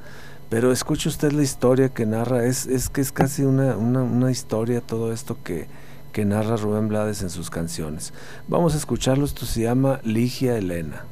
Pero 0.49 0.71
escuche 0.71 1.09
usted 1.09 1.31
la 1.31 1.43
historia 1.43 1.89
que 1.89 2.07
narra, 2.07 2.45
es, 2.45 2.65
es 2.65 2.89
que 2.89 3.01
es 3.01 3.11
casi 3.11 3.43
una, 3.43 3.77
una, 3.77 4.31
historia 4.31 4.81
todo 4.81 5.13
esto 5.13 5.37
que, 5.43 5.67
que 6.11 6.25
narra 6.25 6.57
Rubén 6.57 6.87
Blades 6.87 7.21
en 7.21 7.29
sus 7.29 7.51
canciones. 7.51 8.13
Vamos 8.47 8.73
a 8.73 8.77
escucharlo, 8.77 9.25
esto 9.25 9.45
se 9.45 9.61
llama 9.61 9.99
Ligia 10.03 10.57
Elena. 10.57 11.05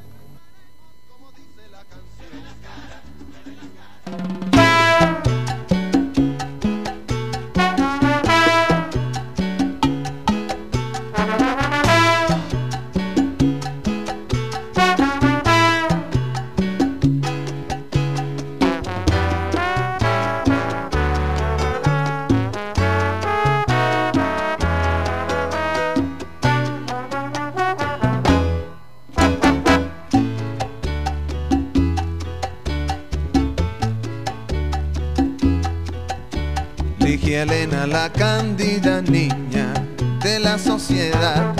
La 37.86 38.12
cándida 38.12 39.00
niña 39.00 39.72
de 40.22 40.40
la 40.40 40.58
sociedad, 40.58 41.54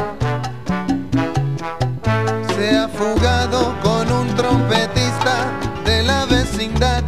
se 2.55 2.77
ha 2.77 2.89
fugado 2.89 3.75
con 3.83 4.11
un 4.13 4.27
trompetista 4.35 5.51
de 5.85 6.03
la 6.03 6.27
vecindad. 6.27 7.03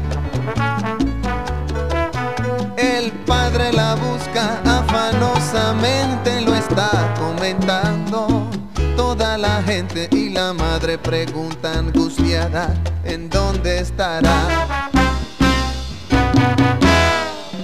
El 2.78 3.10
padre 3.26 3.72
la 3.72 3.96
busca 3.96 4.60
afanosamente, 4.64 6.40
lo 6.40 6.54
está 6.54 7.14
comentando. 7.18 8.48
Toda 8.96 9.36
la 9.36 9.62
gente 9.62 10.08
y 10.12 10.30
la 10.30 10.54
madre 10.54 10.96
pregunta 10.96 11.78
angustiada, 11.78 12.74
¿en 13.04 13.28
dónde 13.28 13.80
estará? 13.80 14.90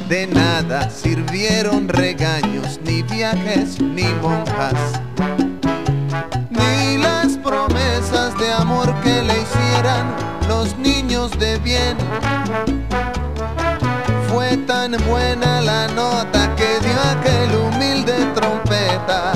De 0.09 0.25
nada 0.29 0.89
sirvieron 0.89 1.89
regaños, 1.89 2.79
ni 2.85 3.03
viajes, 3.03 3.81
ni 3.81 4.05
monjas, 4.23 5.01
ni 6.49 6.97
las 6.97 7.37
promesas 7.39 8.39
de 8.39 8.53
amor 8.53 8.95
que 9.03 9.23
le 9.23 9.35
hicieran 9.43 10.07
los 10.47 10.79
niños 10.79 11.37
de 11.41 11.59
bien. 11.59 11.97
Fue 14.29 14.57
tan 14.59 14.93
buena 15.09 15.61
la 15.61 15.89
nota 15.89 16.55
que 16.55 16.79
dio 16.87 17.01
aquel 17.11 17.57
humilde 17.57 18.15
trompeta 18.33 19.33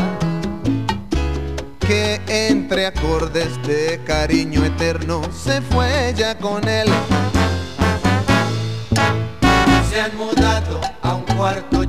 que 1.80 2.20
entre 2.28 2.87
acordes 2.87 3.61
de 3.66 4.00
cariño 4.06 4.64
eterno 4.64 5.22
se 5.33 5.61
fue 5.62 6.14
ya 6.16 6.38
con 6.38 6.68
él 6.68 6.87
a 11.42 11.79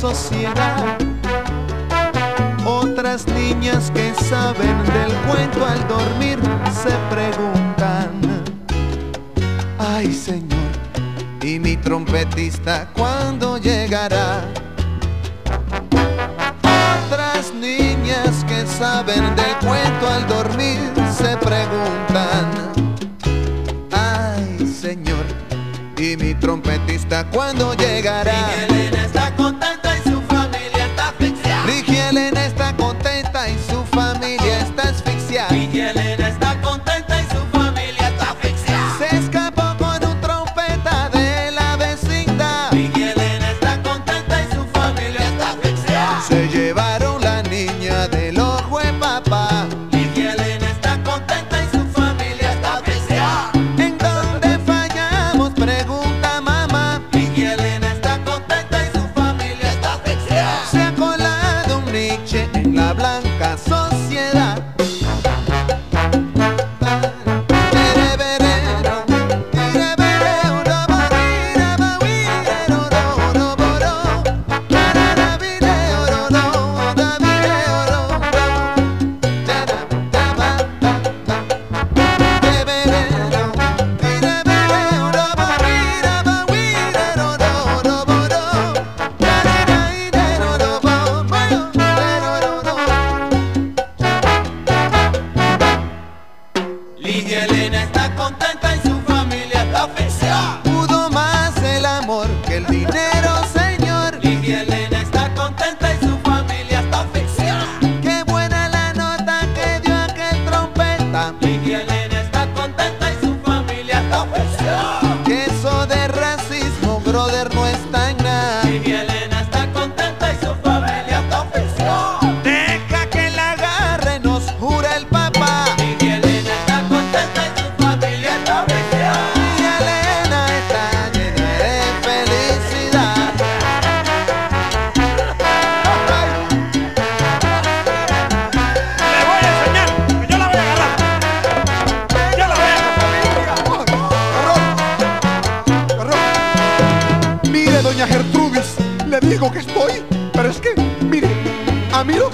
sociedad 0.00 0.96
otras 2.64 3.26
niñas 3.26 3.90
que 3.90 4.14
saben 4.14 4.82
del 4.94 5.12
cuento 5.28 5.66
al 5.66 5.86
dormir 5.88 6.38
se 6.72 6.96
preguntan, 7.14 8.42
ay 9.78 10.10
Señor, 10.10 10.72
¿y 11.42 11.58
mi 11.58 11.76
trompetista 11.76 12.88
cuándo 12.94 13.58
llegará? 13.58 14.42
Otras 17.04 17.52
niñas 17.52 18.42
que 18.48 18.66
saben 18.66 19.36
del 19.36 19.54
cuento 19.58 20.08
al 20.08 20.26
dormir 20.26 20.39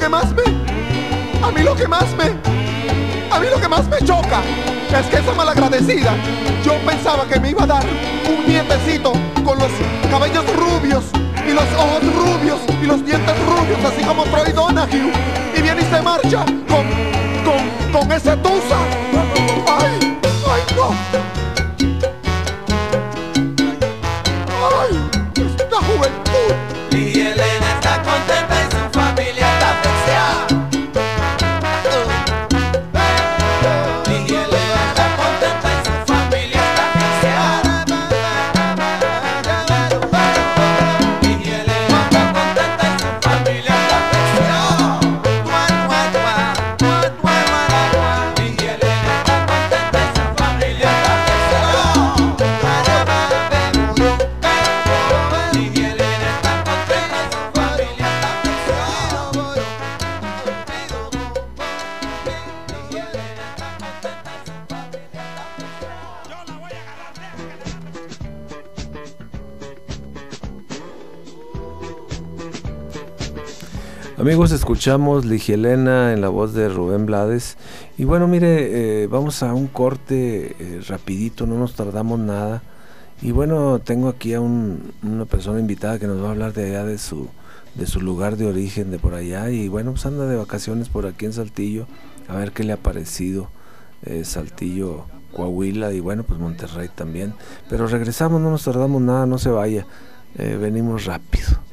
que 0.06 0.10
más 0.10 0.32
me, 0.36 1.44
a 1.44 1.50
mí 1.50 1.62
lo 1.62 1.74
que 1.74 1.88
más 1.88 2.06
me, 2.16 2.26
a 3.28 3.40
mí 3.40 3.48
lo 3.50 3.60
que 3.60 3.66
más 3.66 3.88
me 3.88 3.98
choca 4.06 4.40
es 4.96 5.06
que 5.06 5.16
esa 5.16 5.32
malagradecida, 5.34 6.14
yo 6.64 6.74
pensaba 6.86 7.26
que 7.26 7.40
me 7.40 7.50
iba 7.50 7.64
a 7.64 7.66
dar 7.66 7.84
un 8.28 8.46
nietecito 8.46 9.14
con 9.44 9.58
los 9.58 9.70
cabellos 10.08 10.44
rubios 10.54 11.06
y 11.44 11.50
los 11.50 11.64
ojos 11.76 12.04
rubios 12.14 12.60
y 12.80 12.86
los 12.86 13.04
dientes 13.04 13.34
rubios, 13.46 13.84
así 13.84 14.04
como 14.04 14.22
Troy 14.26 14.52
Donahue, 14.52 15.12
y 15.56 15.60
viene 15.60 15.82
y 15.82 15.84
se 15.86 16.00
marcha 16.00 16.44
con, 16.68 16.86
con, 17.44 17.90
con 17.90 18.12
ese 18.12 18.36
tusa. 18.36 18.78
Ay, 19.66 20.18
ay, 20.22 20.76
no. 20.76 21.25
Escuchamos 74.66 75.24
Ligielena 75.24 76.12
en 76.12 76.20
la 76.20 76.28
voz 76.28 76.52
de 76.52 76.68
Rubén 76.68 77.06
Blades. 77.06 77.56
Y 77.96 78.02
bueno, 78.02 78.26
mire, 78.26 79.02
eh, 79.04 79.06
vamos 79.06 79.44
a 79.44 79.54
un 79.54 79.68
corte 79.68 80.56
eh, 80.58 80.80
rapidito, 80.88 81.46
no 81.46 81.56
nos 81.56 81.74
tardamos 81.74 82.18
nada. 82.18 82.64
Y 83.22 83.30
bueno, 83.30 83.78
tengo 83.78 84.08
aquí 84.08 84.34
a 84.34 84.40
un- 84.40 84.92
una 85.04 85.24
persona 85.24 85.60
invitada 85.60 86.00
que 86.00 86.08
nos 86.08 86.20
va 86.20 86.26
a 86.26 86.30
hablar 86.32 86.52
de 86.52 86.66
allá 86.66 86.84
de 86.84 86.98
su, 86.98 87.28
de 87.76 87.86
su 87.86 88.00
lugar 88.00 88.36
de 88.36 88.46
origen, 88.46 88.90
de 88.90 88.98
por 88.98 89.14
allá. 89.14 89.50
Y 89.50 89.68
bueno, 89.68 89.92
pues 89.92 90.04
anda 90.04 90.26
de 90.26 90.34
vacaciones 90.34 90.88
por 90.88 91.06
aquí 91.06 91.26
en 91.26 91.32
Saltillo, 91.32 91.86
a 92.26 92.34
ver 92.34 92.50
qué 92.50 92.64
le 92.64 92.72
ha 92.72 92.76
parecido 92.76 93.46
eh, 94.02 94.24
Saltillo, 94.24 95.04
Coahuila 95.32 95.92
y 95.92 96.00
bueno, 96.00 96.24
pues 96.24 96.40
Monterrey 96.40 96.88
también. 96.92 97.34
Pero 97.70 97.86
regresamos, 97.86 98.40
no 98.40 98.50
nos 98.50 98.64
tardamos 98.64 99.00
nada, 99.00 99.26
no 99.26 99.38
se 99.38 99.48
vaya. 99.50 99.86
Eh, 100.36 100.58
venimos 100.60 101.04
rápido. 101.04 101.65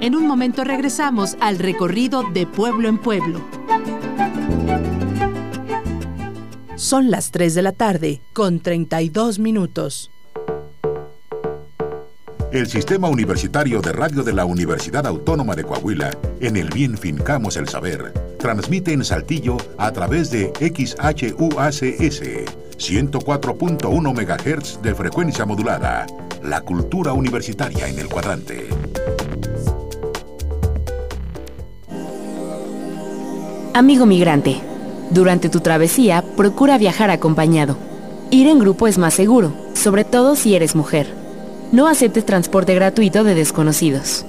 En 0.00 0.14
un 0.14 0.26
momento 0.26 0.64
regresamos 0.64 1.36
al 1.40 1.58
recorrido 1.58 2.22
de 2.32 2.46
pueblo 2.46 2.88
en 2.88 2.96
pueblo. 2.96 3.40
Son 6.76 7.10
las 7.10 7.30
3 7.30 7.54
de 7.54 7.62
la 7.62 7.72
tarde 7.72 8.22
con 8.32 8.60
32 8.60 9.38
minutos. 9.38 10.10
El 12.50 12.66
Sistema 12.66 13.08
Universitario 13.08 13.82
de 13.82 13.92
Radio 13.92 14.22
de 14.22 14.32
la 14.32 14.46
Universidad 14.46 15.06
Autónoma 15.06 15.54
de 15.54 15.64
Coahuila, 15.64 16.10
en 16.40 16.56
el 16.56 16.70
bien 16.70 16.96
fincamos 16.96 17.58
el 17.58 17.68
saber, 17.68 18.14
transmite 18.38 18.94
en 18.94 19.04
Saltillo 19.04 19.58
a 19.76 19.92
través 19.92 20.30
de 20.30 20.50
XHUACS 20.58 21.82
104.1 22.80 24.14
MHz 24.14 24.80
de 24.80 24.94
frecuencia 24.94 25.44
modulada. 25.44 26.06
La 26.42 26.62
cultura 26.62 27.12
universitaria 27.12 27.86
en 27.86 27.98
el 27.98 28.08
cuadrante. 28.08 28.66
Amigo 33.72 34.04
migrante, 34.04 34.60
durante 35.10 35.48
tu 35.48 35.60
travesía 35.60 36.24
procura 36.36 36.76
viajar 36.76 37.08
acompañado. 37.10 37.76
Ir 38.30 38.48
en 38.48 38.58
grupo 38.58 38.88
es 38.88 38.98
más 38.98 39.14
seguro, 39.14 39.52
sobre 39.74 40.04
todo 40.04 40.34
si 40.34 40.56
eres 40.56 40.74
mujer. 40.74 41.06
No 41.70 41.86
aceptes 41.86 42.26
transporte 42.26 42.74
gratuito 42.74 43.22
de 43.22 43.36
desconocidos. 43.36 44.26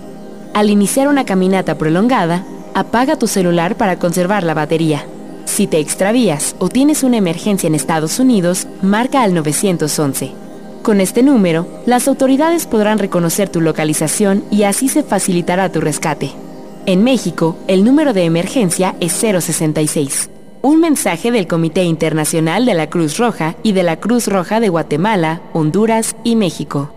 Al 0.54 0.70
iniciar 0.70 1.08
una 1.08 1.26
caminata 1.26 1.76
prolongada, 1.80 2.46
apaga 2.76 3.18
tu 3.18 3.26
celular 3.26 3.78
para 3.78 3.98
conservar 3.98 4.44
la 4.44 4.54
batería. 4.54 5.06
Si 5.46 5.66
te 5.66 5.80
extravías 5.80 6.56
o 6.60 6.70
tienes 6.70 7.02
una 7.02 7.18
emergencia 7.18 7.66
en 7.66 7.74
Estados 7.74 8.20
Unidos, 8.20 8.68
marca 8.84 9.24
al 9.24 9.34
911. 9.34 10.34
Con 10.84 11.02
este 11.02 11.24
número, 11.24 11.68
las 11.88 12.08
autoridades 12.08 12.68
podrán 12.68 13.00
reconocer 13.00 13.50
tu 13.50 13.60
localización 13.60 14.44
y 14.52 14.64
así 14.64 14.88
se 14.88 15.02
facilitará 15.02 15.70
tu 15.70 15.82
rescate. 15.82 16.32
En 16.88 17.04
México, 17.04 17.60
el 17.68 17.84
número 17.84 18.12
de 18.12 18.26
emergencia 18.26 18.96
es 19.00 19.12
066. 19.12 20.32
Un 20.64 20.80
mensaje 20.80 21.32
del 21.32 21.46
Comité 21.46 21.84
Internacional 21.84 22.66
de 22.66 22.74
la 22.74 22.90
Cruz 22.90 23.20
Roja 23.20 23.56
y 23.62 23.74
de 23.74 23.84
la 23.84 24.00
Cruz 24.00 24.28
Roja 24.28 24.60
de 24.60 24.70
Guatemala, 24.70 25.44
Honduras 25.54 26.16
y 26.24 26.36
México. 26.36 26.92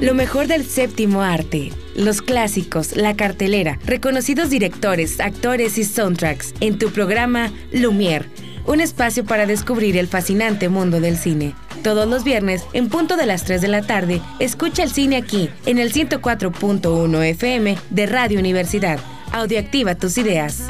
Lo 0.00 0.14
mejor 0.14 0.46
del 0.46 0.64
séptimo 0.64 1.20
arte. 1.20 1.70
Los 1.94 2.22
clásicos, 2.22 2.96
la 2.96 3.14
cartelera, 3.14 3.78
reconocidos 3.84 4.48
directores, 4.48 5.20
actores 5.20 5.76
y 5.76 5.84
soundtracks 5.84 6.54
en 6.60 6.78
tu 6.78 6.88
programa 6.90 7.52
Lumière, 7.72 8.24
un 8.66 8.80
espacio 8.80 9.24
para 9.24 9.46
descubrir 9.46 9.96
el 9.96 10.08
fascinante 10.08 10.68
mundo 10.68 11.00
del 11.00 11.16
cine. 11.16 11.54
Todos 11.82 12.08
los 12.08 12.24
viernes, 12.24 12.64
en 12.72 12.88
punto 12.88 13.16
de 13.16 13.26
las 13.26 13.44
3 13.44 13.62
de 13.62 13.68
la 13.68 13.82
tarde, 13.82 14.20
escucha 14.38 14.82
el 14.82 14.90
cine 14.90 15.16
aquí, 15.16 15.48
en 15.66 15.78
el 15.78 15.92
104.1 15.92 17.24
FM 17.24 17.78
de 17.90 18.06
Radio 18.06 18.38
Universidad. 18.38 18.98
Audioactiva 19.32 19.94
tus 19.94 20.18
ideas. 20.18 20.64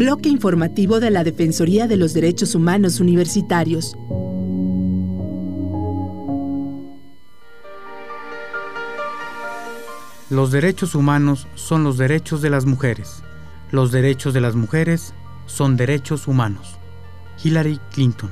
Bloque 0.00 0.30
informativo 0.30 0.98
de 0.98 1.10
la 1.10 1.24
Defensoría 1.24 1.86
de 1.86 1.98
los 1.98 2.14
Derechos 2.14 2.54
Humanos 2.54 3.00
Universitarios. 3.00 3.98
Los 10.30 10.50
derechos 10.52 10.94
humanos 10.94 11.48
son 11.56 11.82
los 11.82 11.98
derechos 11.98 12.40
de 12.40 12.50
las 12.50 12.64
mujeres. 12.64 13.24
Los 13.72 13.90
derechos 13.90 14.32
de 14.32 14.40
las 14.40 14.54
mujeres 14.54 15.12
son 15.46 15.76
derechos 15.76 16.28
humanos. 16.28 16.76
Hillary 17.42 17.80
Clinton. 17.90 18.30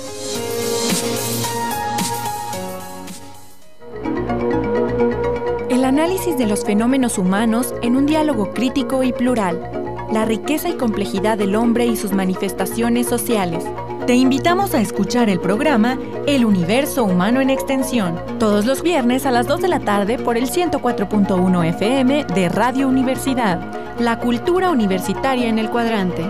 Análisis 5.98 6.38
de 6.38 6.46
los 6.46 6.64
fenómenos 6.64 7.18
humanos 7.18 7.74
en 7.82 7.96
un 7.96 8.06
diálogo 8.06 8.54
crítico 8.54 9.02
y 9.02 9.12
plural. 9.12 9.60
La 10.12 10.26
riqueza 10.26 10.70
y 10.70 10.74
complejidad 10.74 11.40
del 11.40 11.56
hombre 11.56 11.88
y 11.88 11.98
sus 11.98 12.12
manifestaciones 12.12 13.08
sociales 13.08 13.64
te 14.06 14.14
invitamos 14.14 14.76
a 14.76 14.80
escuchar 14.80 15.28
el 15.28 15.40
programa 15.40 15.98
El 16.28 16.46
Universo 16.46 17.04
Humano 17.04 17.42
en 17.42 17.50
Extensión, 17.50 18.16
todos 18.38 18.68
los 18.68 18.84
viernes 18.84 19.26
a 19.26 19.32
las 19.32 19.48
2 19.48 19.60
de 19.60 19.70
la 19.70 19.80
tarde 19.80 20.20
por 20.20 20.38
el 20.38 20.48
104.1 20.52 21.66
FM 21.66 22.26
de 22.26 22.50
Radio 22.50 22.88
Universidad, 22.88 23.60
la 24.00 24.20
cultura 24.20 24.70
universitaria 24.70 25.50
en 25.50 25.58
el 25.58 25.72
cuadrante. 25.72 26.24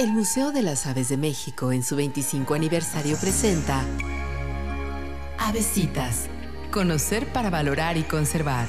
El 0.00 0.14
Museo 0.14 0.50
de 0.50 0.62
las 0.62 0.86
Aves 0.86 1.10
de 1.10 1.18
México 1.18 1.72
en 1.72 1.82
su 1.82 1.94
25 1.94 2.54
aniversario 2.54 3.18
presenta 3.18 3.84
Avesitas, 5.36 6.24
conocer 6.70 7.30
para 7.34 7.50
valorar 7.50 7.98
y 7.98 8.04
conservar. 8.04 8.66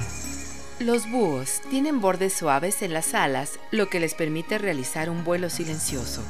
Los 0.82 1.09
búhos 1.09 1.61
tienen 1.69 2.01
bordes 2.01 2.34
suaves 2.34 2.82
en 2.82 2.91
las 2.91 3.13
alas, 3.13 3.61
lo 3.71 3.88
que 3.88 4.01
les 4.01 4.13
permite 4.13 4.57
realizar 4.57 5.09
un 5.09 5.23
vuelo 5.23 5.49
silencioso. 5.49 6.21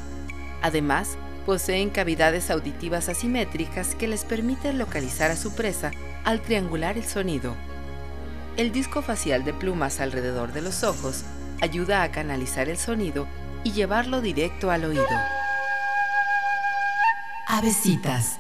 Además, 0.62 1.18
poseen 1.48 1.90
cavidades 1.90 2.52
auditivas 2.52 3.10
asimétricas 3.10 3.96
que 3.96 4.08
les 4.08 4.24
permiten 4.24 4.78
localizar 4.78 5.32
a 5.32 5.36
su 5.36 5.56
presa 5.56 5.90
al 6.24 6.44
triangular 6.44 7.00
el 7.00 7.06
sonido. 7.06 7.56
El 8.56 8.72
disco 8.72 9.02
facial 9.02 9.46
de 9.46 9.54
plumas 9.56 10.00
alrededor 10.00 10.54
de 10.54 10.62
los 10.62 10.84
ojos 10.84 11.24
ayuda 11.60 12.04
a 12.04 12.12
canalizar 12.12 12.70
el 12.70 12.78
sonido 12.78 13.28
y 13.64 13.72
llevarlo 13.72 14.22
directo 14.22 14.72
al 14.72 14.86
oído. 14.86 15.06
Avesitas. 17.48 18.40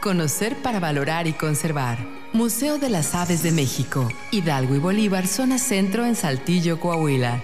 Conocer 0.00 0.56
para 0.56 0.80
valorar 0.80 1.26
y 1.26 1.32
conservar. 1.32 1.98
Museo 2.32 2.78
de 2.78 2.88
las 2.88 3.14
Aves 3.14 3.42
de 3.42 3.52
México, 3.52 4.08
Hidalgo 4.30 4.74
y 4.74 4.78
Bolívar, 4.78 5.26
zona 5.26 5.58
centro 5.58 6.06
en 6.06 6.16
Saltillo, 6.16 6.80
Coahuila. 6.80 7.42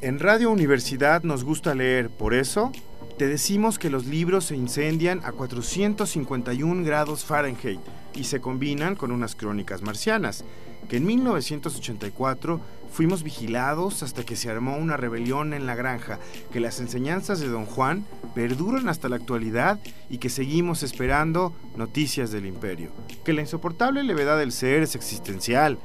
En 0.00 0.18
Radio 0.18 0.50
Universidad 0.50 1.22
nos 1.22 1.44
gusta 1.44 1.74
leer, 1.74 2.08
por 2.08 2.34
eso 2.34 2.72
te 3.18 3.26
decimos 3.26 3.78
que 3.78 3.90
los 3.90 4.06
libros 4.06 4.46
se 4.46 4.56
incendian 4.56 5.20
a 5.24 5.32
451 5.32 6.84
grados 6.84 7.24
Fahrenheit 7.24 7.80
y 8.14 8.24
se 8.24 8.40
combinan 8.40 8.96
con 8.96 9.12
unas 9.12 9.34
crónicas 9.34 9.82
marcianas, 9.82 10.44
que 10.88 10.96
en 10.96 11.06
1984 11.06 12.60
fuimos 12.92 13.22
vigilados 13.22 14.02
hasta 14.02 14.24
que 14.24 14.36
se 14.36 14.50
armó 14.50 14.76
una 14.76 14.96
rebelión 14.96 15.52
en 15.52 15.66
la 15.66 15.74
granja, 15.74 16.18
que 16.52 16.60
las 16.60 16.80
enseñanzas 16.80 17.40
de 17.40 17.48
don 17.48 17.66
Juan 17.66 18.04
perduran 18.34 18.88
hasta 18.88 19.08
la 19.08 19.16
actualidad 19.16 19.78
y 20.08 20.18
que 20.18 20.30
seguimos 20.30 20.82
esperando 20.82 21.52
noticias 21.76 22.30
del 22.30 22.46
imperio, 22.46 22.90
que 23.24 23.32
la 23.32 23.42
insoportable 23.42 24.02
levedad 24.02 24.38
del 24.38 24.52
ser 24.52 24.82
es 24.82 24.94
existencial, 24.94 25.78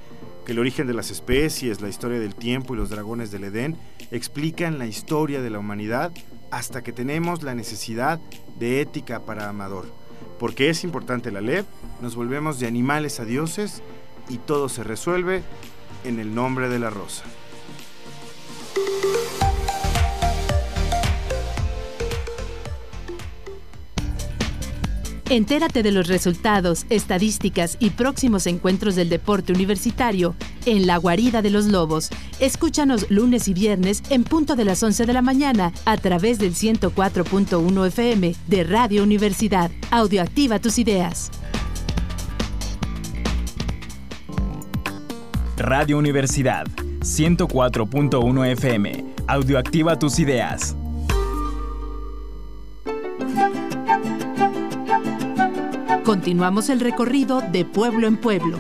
que 0.46 0.52
el 0.52 0.60
origen 0.60 0.88
de 0.88 0.94
las 0.94 1.12
especies, 1.12 1.82
la 1.82 1.90
historia 1.90 2.20
del 2.20 2.36
tiempo 2.36 2.74
y 2.74 2.78
los 2.78 2.90
dragones 2.90 3.32
del 3.32 3.46
Edén 3.46 3.78
explican 4.12 4.78
la 4.78 4.86
historia 4.86 5.42
de 5.42 5.50
la 5.50 5.60
humanidad 5.60 6.12
hasta 6.52 6.84
que 6.84 6.94
tenemos 6.94 7.44
la 7.44 7.56
necesidad 7.56 8.20
de 8.60 8.82
ética 8.82 9.22
para 9.22 9.50
Amador. 9.50 10.03
Porque 10.40 10.70
es 10.70 10.84
importante 10.84 11.32
la 11.32 11.42
ley, 11.42 11.64
nos 12.02 12.16
volvemos 12.16 12.60
de 12.60 12.68
animales 12.68 13.20
a 13.20 13.26
dioses 13.26 13.82
y 14.30 14.38
todo 14.38 14.70
se 14.70 14.84
resuelve 14.84 15.44
en 16.04 16.20
el 16.20 16.34
nombre 16.36 16.70
de 16.70 16.80
la 16.80 16.90
rosa. 16.90 17.24
Entérate 25.34 25.82
de 25.82 25.92
los 25.92 26.10
resultados, 26.10 26.86
estadísticas 26.92 27.78
y 27.80 27.90
próximos 27.90 28.46
encuentros 28.46 28.96
del 28.96 29.10
deporte 29.10 29.52
universitario 29.52 30.36
en 30.68 30.86
La 30.86 30.98
Guarida 30.98 31.42
de 31.42 31.50
los 31.50 31.66
Lobos. 31.66 32.12
Escúchanos 32.40 33.10
lunes 33.10 33.48
y 33.48 33.56
viernes 33.56 34.04
en 34.12 34.26
punto 34.26 34.56
de 34.56 34.64
las 34.64 34.84
11 34.84 35.08
de 35.08 35.14
la 35.14 35.24
mañana 35.24 35.74
a 35.86 35.98
través 35.98 36.38
del 36.38 36.54
104.1 36.54 37.88
FM 37.88 38.36
de 38.46 38.64
Radio 38.64 39.02
Universidad. 39.02 39.72
Audioactiva 39.90 40.60
tus 40.60 40.78
ideas. 40.78 41.32
Radio 45.58 45.98
Universidad 45.98 46.68
104.1 47.00 48.52
FM. 48.52 49.04
Audioactiva 49.26 49.98
tus 49.98 50.20
ideas. 50.20 50.78
Continuamos 56.06 56.70
el 56.70 56.82
recorrido 56.82 57.40
de 57.40 57.64
pueblo 57.64 58.08
en 58.08 58.18
pueblo. 58.18 58.60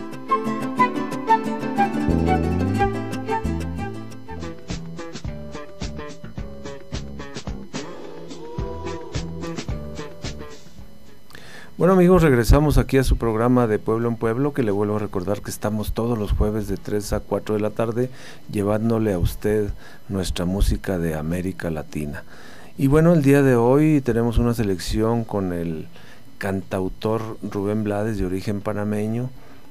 Bueno 11.75 11.95
amigos, 11.95 12.21
regresamos 12.21 12.77
aquí 12.77 12.97
a 12.97 13.03
su 13.03 13.17
programa 13.17 13.67
de 13.67 13.77
Pueblo 13.77 14.07
en 14.07 14.15
Pueblo, 14.15 14.53
que 14.53 14.63
le 14.63 14.71
vuelvo 14.71 14.95
a 14.95 14.99
recordar 14.99 15.41
que 15.41 15.51
estamos 15.51 15.91
todos 15.91 16.17
los 16.17 16.31
jueves 16.31 16.69
de 16.69 16.77
3 16.77 17.11
a 17.11 17.19
4 17.19 17.55
de 17.55 17.61
la 17.61 17.71
tarde 17.71 18.09
llevándole 18.49 19.11
a 19.11 19.19
usted 19.19 19.69
nuestra 20.07 20.45
música 20.45 20.97
de 20.97 21.15
América 21.15 21.69
Latina. 21.69 22.23
Y 22.77 22.87
bueno, 22.87 23.11
el 23.11 23.21
día 23.21 23.41
de 23.41 23.57
hoy 23.57 23.99
tenemos 23.99 24.37
una 24.37 24.53
selección 24.53 25.25
con 25.25 25.51
el 25.51 25.87
cantautor 26.43 27.37
Rubén 27.41 27.85
Blades 27.85 28.17
de 28.17 28.25
origen 28.25 28.59
panameño, 28.59 29.29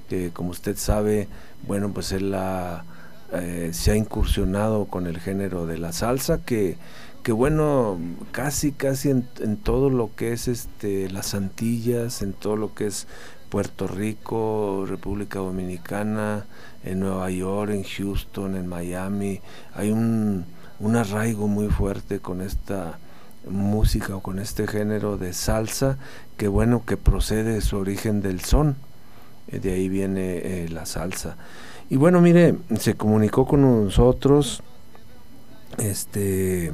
que 0.09 0.31
como 0.31 0.49
usted 0.49 0.79
sabe, 0.79 1.29
bueno, 1.67 1.91
pues 1.93 2.13
él 2.13 2.35
eh, 3.35 3.71
se 3.75 3.91
ha 3.91 3.97
incursionado 3.97 4.87
con 4.87 5.07
el 5.07 5.21
género 5.21 5.67
de 5.67 5.77
la 5.77 5.93
salsa, 5.93 6.43
que 6.43 6.79
que 7.23 7.31
bueno, 7.31 8.01
casi, 8.33 8.73
casi 8.73 9.11
en, 9.11 9.57
todo 9.63 9.91
lo 9.91 10.11
que 10.17 10.33
es 10.33 10.49
este, 10.49 11.09
las 11.11 11.35
Antillas, 11.35 12.21
en 12.23 12.33
todo 12.33 12.57
lo 12.57 12.75
que 12.75 12.87
es 12.87 13.07
Puerto 13.49 13.87
Rico, 13.87 14.87
República 14.89 15.39
Dominicana, 15.39 16.47
en 16.83 16.99
Nueva 16.99 17.31
York, 17.31 17.71
en 17.71 17.85
Houston, 17.85 18.57
en 18.57 18.67
Miami, 18.67 19.41
hay 19.75 19.93
un, 19.93 20.47
un 20.81 20.97
arraigo 20.97 21.47
muy 21.47 21.69
fuerte 21.69 22.19
con 22.19 22.41
esta 22.41 22.99
música 23.49 24.17
o 24.17 24.21
con 24.21 24.39
este 24.39 24.67
género 24.67 25.17
de 25.17 25.33
salsa 25.33 25.99
que 26.43 26.49
bueno 26.49 26.83
que 26.85 26.97
procede 26.97 27.53
de 27.55 27.61
su 27.61 27.77
origen 27.77 28.21
del 28.21 28.41
son 28.41 28.75
eh, 29.47 29.61
de 29.61 29.75
ahí 29.75 29.89
viene 29.89 30.39
eh, 30.39 30.69
la 30.69 30.87
salsa 30.87 31.37
y 31.89 31.95
bueno 31.95 32.21
mire 32.21 32.57
se 32.81 32.97
comunicó 32.97 33.47
con 33.47 33.63
nosotros 33.63 34.61
este 35.79 36.73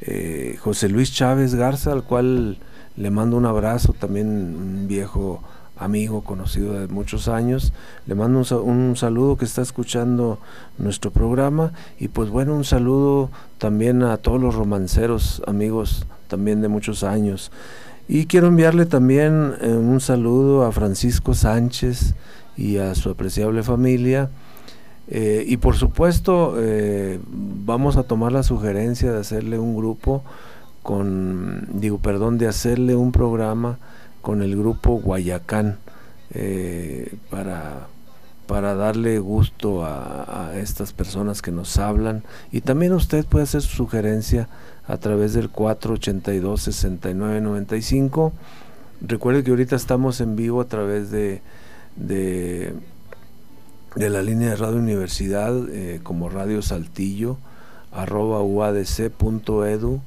eh, 0.00 0.56
José 0.58 0.88
Luis 0.88 1.12
Chávez 1.12 1.54
Garza, 1.54 1.92
al 1.92 2.02
cual 2.02 2.56
le 2.96 3.10
mando 3.10 3.36
un 3.36 3.44
abrazo, 3.44 3.92
también 3.92 4.26
un 4.26 4.88
viejo 4.88 5.42
amigo 5.76 6.22
conocido 6.22 6.72
de 6.72 6.88
muchos 6.88 7.28
años. 7.28 7.72
Le 8.06 8.14
mando 8.14 8.42
un, 8.62 8.96
saludo 8.96 9.36
que 9.36 9.44
está 9.44 9.62
escuchando 9.62 10.38
nuestro 10.78 11.10
programa 11.10 11.72
y 11.98 12.08
pues 12.08 12.30
bueno, 12.30 12.54
un 12.54 12.64
saludo 12.64 13.30
también 13.58 14.02
a 14.02 14.16
todos 14.16 14.40
los 14.40 14.54
romanceros, 14.54 15.42
amigos 15.46 16.06
también 16.28 16.62
de 16.62 16.68
muchos 16.68 17.04
años. 17.04 17.50
Y 18.06 18.26
quiero 18.26 18.48
enviarle 18.48 18.84
también 18.84 19.54
eh, 19.60 19.68
un 19.68 20.00
saludo 20.00 20.64
a 20.64 20.72
Francisco 20.72 21.34
Sánchez 21.34 22.14
y 22.56 22.76
a 22.76 22.94
su 22.94 23.10
apreciable 23.10 23.62
familia. 23.62 24.28
Eh, 25.08 25.44
y 25.46 25.56
por 25.56 25.76
supuesto, 25.76 26.54
eh, 26.58 27.18
vamos 27.28 27.96
a 27.96 28.02
tomar 28.02 28.32
la 28.32 28.42
sugerencia 28.42 29.10
de 29.10 29.20
hacerle 29.20 29.58
un 29.58 29.76
grupo 29.76 30.22
con, 30.82 31.66
digo, 31.72 31.98
perdón, 31.98 32.36
de 32.36 32.46
hacerle 32.46 32.94
un 32.94 33.10
programa 33.10 33.78
con 34.20 34.42
el 34.42 34.56
grupo 34.56 35.00
Guayacán 35.00 35.78
para, 37.30 37.86
para 38.46 38.74
darle 38.74 39.18
gusto 39.18 39.84
a, 39.84 40.52
estas 40.54 40.92
personas 40.92 41.42
que 41.42 41.52
nos 41.52 41.78
hablan. 41.78 42.22
Y 42.52 42.60
también 42.60 42.92
usted 42.92 43.24
puede 43.24 43.44
hacer 43.44 43.62
su 43.62 43.76
sugerencia 43.76 44.48
a 44.86 44.98
través 44.98 45.32
del 45.32 45.50
482-6995. 45.52 48.32
Recuerde 49.00 49.44
que 49.44 49.50
ahorita 49.50 49.76
estamos 49.76 50.20
en 50.20 50.36
vivo 50.36 50.60
a 50.60 50.66
través 50.66 51.10
de, 51.10 51.40
de 51.96 52.74
de 53.94 54.10
la 54.10 54.22
línea 54.22 54.50
de 54.50 54.56
Radio 54.56 54.76
Universidad 54.78 55.54
eh, 55.70 56.00
como 56.02 56.28
Radio 56.28 56.60
Saltillo, 56.62 57.38
arroba 57.92 58.42
uadc.edu.mx 58.42 60.00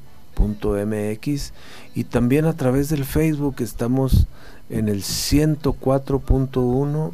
y 1.96 2.04
también 2.04 2.44
a 2.46 2.54
través 2.54 2.90
del 2.90 3.06
Facebook 3.06 3.56
estamos 3.60 4.28
en 4.70 4.90
el 4.90 5.04
104.1 5.04 7.12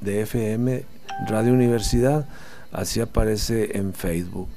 de 0.00 0.22
FM 0.22 0.84
Radio 1.28 1.52
Universidad, 1.52 2.26
así 2.72 3.00
aparece 3.00 3.76
en 3.78 3.92
Facebook. 3.92 4.48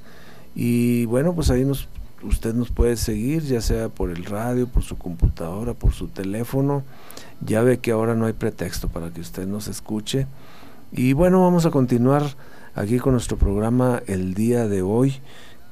Y 0.55 1.05
bueno, 1.05 1.33
pues 1.33 1.49
ahí 1.49 1.65
nos, 1.65 1.87
usted 2.21 2.53
nos 2.53 2.71
puede 2.71 2.95
seguir, 2.95 3.43
ya 3.43 3.61
sea 3.61 3.89
por 3.89 4.09
el 4.11 4.25
radio, 4.25 4.67
por 4.67 4.83
su 4.83 4.97
computadora, 4.97 5.73
por 5.73 5.93
su 5.93 6.07
teléfono. 6.07 6.83
Ya 7.41 7.61
ve 7.61 7.79
que 7.79 7.91
ahora 7.91 8.15
no 8.15 8.25
hay 8.25 8.33
pretexto 8.33 8.87
para 8.87 9.09
que 9.09 9.21
usted 9.21 9.47
nos 9.47 9.67
escuche. 9.67 10.27
Y 10.91 11.13
bueno, 11.13 11.41
vamos 11.41 11.65
a 11.65 11.71
continuar 11.71 12.23
aquí 12.75 12.99
con 12.99 13.13
nuestro 13.13 13.37
programa 13.37 14.01
el 14.07 14.33
día 14.33 14.67
de 14.67 14.81
hoy. 14.81 15.15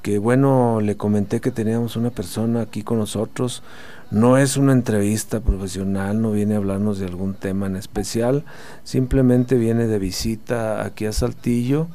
Que 0.02 0.18
bueno, 0.18 0.82
le 0.82 0.98
comenté 0.98 1.42
que 1.42 1.52
teníamos 1.52 1.96
una 1.96 2.10
persona 2.10 2.62
aquí 2.62 2.84
con 2.84 2.98
nosotros. 2.98 3.64
No 4.10 4.38
es 4.38 4.58
una 4.58 4.74
entrevista 4.74 5.40
profesional, 5.40 6.22
no 6.22 6.32
viene 6.32 6.56
a 6.56 6.58
hablarnos 6.58 7.00
de 7.00 7.06
algún 7.06 7.34
tema 7.34 7.68
en 7.68 7.76
especial. 7.76 8.44
Simplemente 8.84 9.56
viene 9.56 9.88
de 9.88 10.00
visita 10.00 10.84
aquí 10.84 11.06
a 11.06 11.14
Saltillo, 11.14 11.88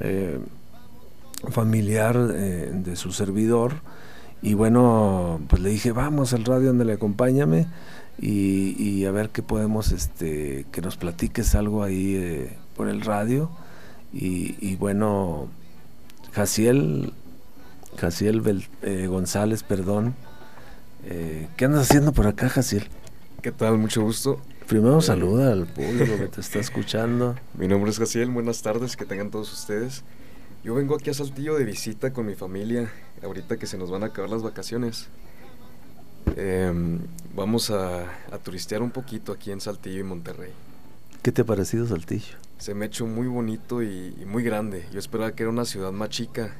eh, 0.00 0.40
familiar 1.50 2.16
eh, 2.34 2.70
de 2.72 2.96
su 2.96 3.12
servidor. 3.12 3.74
Y 4.42 4.54
bueno, 4.54 5.40
pues 5.48 5.62
le 5.62 5.70
dije, 5.70 5.92
vamos 5.92 6.32
al 6.32 6.44
radio 6.44 6.68
donde 6.68 6.84
le 6.84 6.94
acompáñame 6.94 7.68
y, 8.20 9.04
a 9.04 9.10
ver 9.10 9.30
qué 9.30 9.42
podemos, 9.42 9.92
este, 9.92 10.66
que 10.72 10.80
nos 10.80 10.96
platiques 10.96 11.54
algo 11.54 11.82
ahí 11.82 12.16
eh, 12.16 12.56
por 12.76 12.88
el 12.88 13.02
radio. 13.02 13.50
Y, 14.12 14.76
bueno, 14.76 15.48
Jaciel, 16.32 17.14
Jaciel 17.98 18.42
eh, 18.82 19.06
González, 19.06 19.62
perdón. 19.62 20.14
Eh, 21.04 21.48
¿Qué 21.56 21.64
andas 21.64 21.90
haciendo 21.90 22.12
por 22.12 22.26
acá, 22.26 22.48
Jaciel? 22.48 22.88
¿Qué 23.42 23.52
tal? 23.52 23.78
Mucho 23.78 24.02
gusto. 24.02 24.40
Primero 24.66 25.00
saluda 25.00 25.52
al 25.52 25.66
público 25.74 26.16
que 26.16 26.28
te 26.28 26.40
está 26.40 26.58
escuchando. 26.58 27.36
Mi 27.54 27.68
nombre 27.68 27.90
es 27.90 27.98
Jaciel, 27.98 28.30
buenas 28.30 28.62
tardes, 28.62 28.96
que 28.96 29.04
tengan 29.04 29.30
todos 29.30 29.52
ustedes. 29.52 30.04
Yo 30.64 30.74
vengo 30.74 30.94
aquí 30.94 31.10
a 31.10 31.14
Saltillo 31.14 31.56
de 31.56 31.64
visita 31.64 32.12
con 32.12 32.26
mi 32.26 32.34
familia, 32.34 32.92
ahorita 33.22 33.56
que 33.56 33.66
se 33.66 33.76
nos 33.76 33.90
van 33.90 34.04
a 34.04 34.06
acabar 34.06 34.30
las 34.30 34.42
vacaciones. 34.42 35.08
Em, 36.36 37.00
vamos 37.34 37.70
a, 37.70 38.06
turistear 38.44 38.80
un 38.80 38.90
poquito 38.90 39.32
aquí 39.32 39.50
en 39.50 39.60
Saltillo 39.60 40.00
y 40.00 40.04
Monterrey. 40.04 40.52
¿Qué 41.22 41.32
te 41.32 41.42
ha 41.42 41.44
parecido 41.44 41.86
Saltillo? 41.86 42.36
Se 42.58 42.74
me 42.74 42.84
ha 42.84 42.88
hecho 42.88 43.06
muy 43.06 43.26
bonito 43.26 43.82
y, 43.82 44.14
muy 44.26 44.44
grande. 44.44 44.86
Yo 44.92 45.00
esperaba 45.00 45.32
que 45.32 45.42
era 45.42 45.50
una 45.50 45.64
ciudad 45.64 45.90
más 45.90 46.10
chica 46.10 46.54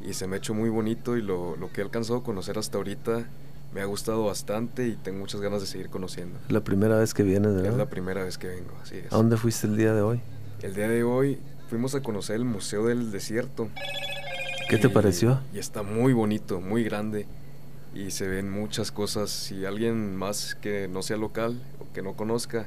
y 0.00 0.14
se 0.14 0.26
me 0.26 0.36
ha 0.36 0.38
hecho 0.38 0.54
muy 0.54 0.68
bonito 0.68 1.16
y 1.16 1.22
lo, 1.22 1.56
que 1.72 1.80
he 1.80 1.84
alcanzado 1.84 2.20
a 2.20 2.22
conocer 2.22 2.58
hasta 2.58 2.78
ahorita 2.78 3.26
me 3.74 3.80
ha 3.80 3.84
gustado 3.84 4.24
bastante 4.24 4.86
y 4.88 4.96
tengo 4.96 5.18
muchas 5.18 5.40
ganas 5.40 5.60
de 5.60 5.66
seguir 5.66 5.90
conociendo. 5.90 6.38
¿La 6.48 6.60
primera 6.60 6.98
vez 6.98 7.12
que 7.12 7.22
vienes, 7.22 7.54
verdad? 7.54 7.72
Es 7.72 7.76
la 7.78 7.90
primera 7.90 8.24
vez 8.24 8.38
que 8.38 8.48
vengo, 8.48 8.72
así 8.82 8.96
es. 8.96 9.12
¿A 9.12 9.16
dónde 9.16 9.36
fuiste 9.36 9.66
el 9.66 9.76
día 9.76 9.92
de 9.92 10.02
hoy? 10.02 10.20
El 10.62 10.74
día 10.74 10.88
de 10.88 11.02
hoy 11.04 11.38
fuimos 11.68 11.94
a 11.94 12.02
conocer 12.02 12.36
el 12.36 12.44
Museo 12.44 12.86
del 12.86 13.10
Desierto. 13.10 13.68
¿Qué 14.68 14.78
te 14.78 14.88
pareció? 14.88 15.40
Y 15.52 15.58
está 15.58 15.82
muy 15.82 16.12
bonito, 16.12 16.60
muy 16.60 16.84
grande 16.84 17.26
y 17.94 18.10
se 18.10 18.28
ven 18.28 18.50
muchas 18.50 18.92
cosas. 18.92 19.30
Si 19.30 19.64
alguien 19.64 20.16
más 20.16 20.54
que 20.54 20.88
no 20.88 21.02
sea 21.02 21.16
local 21.16 21.60
o 21.80 21.92
que 21.92 22.02
no 22.02 22.14
conozca, 22.14 22.66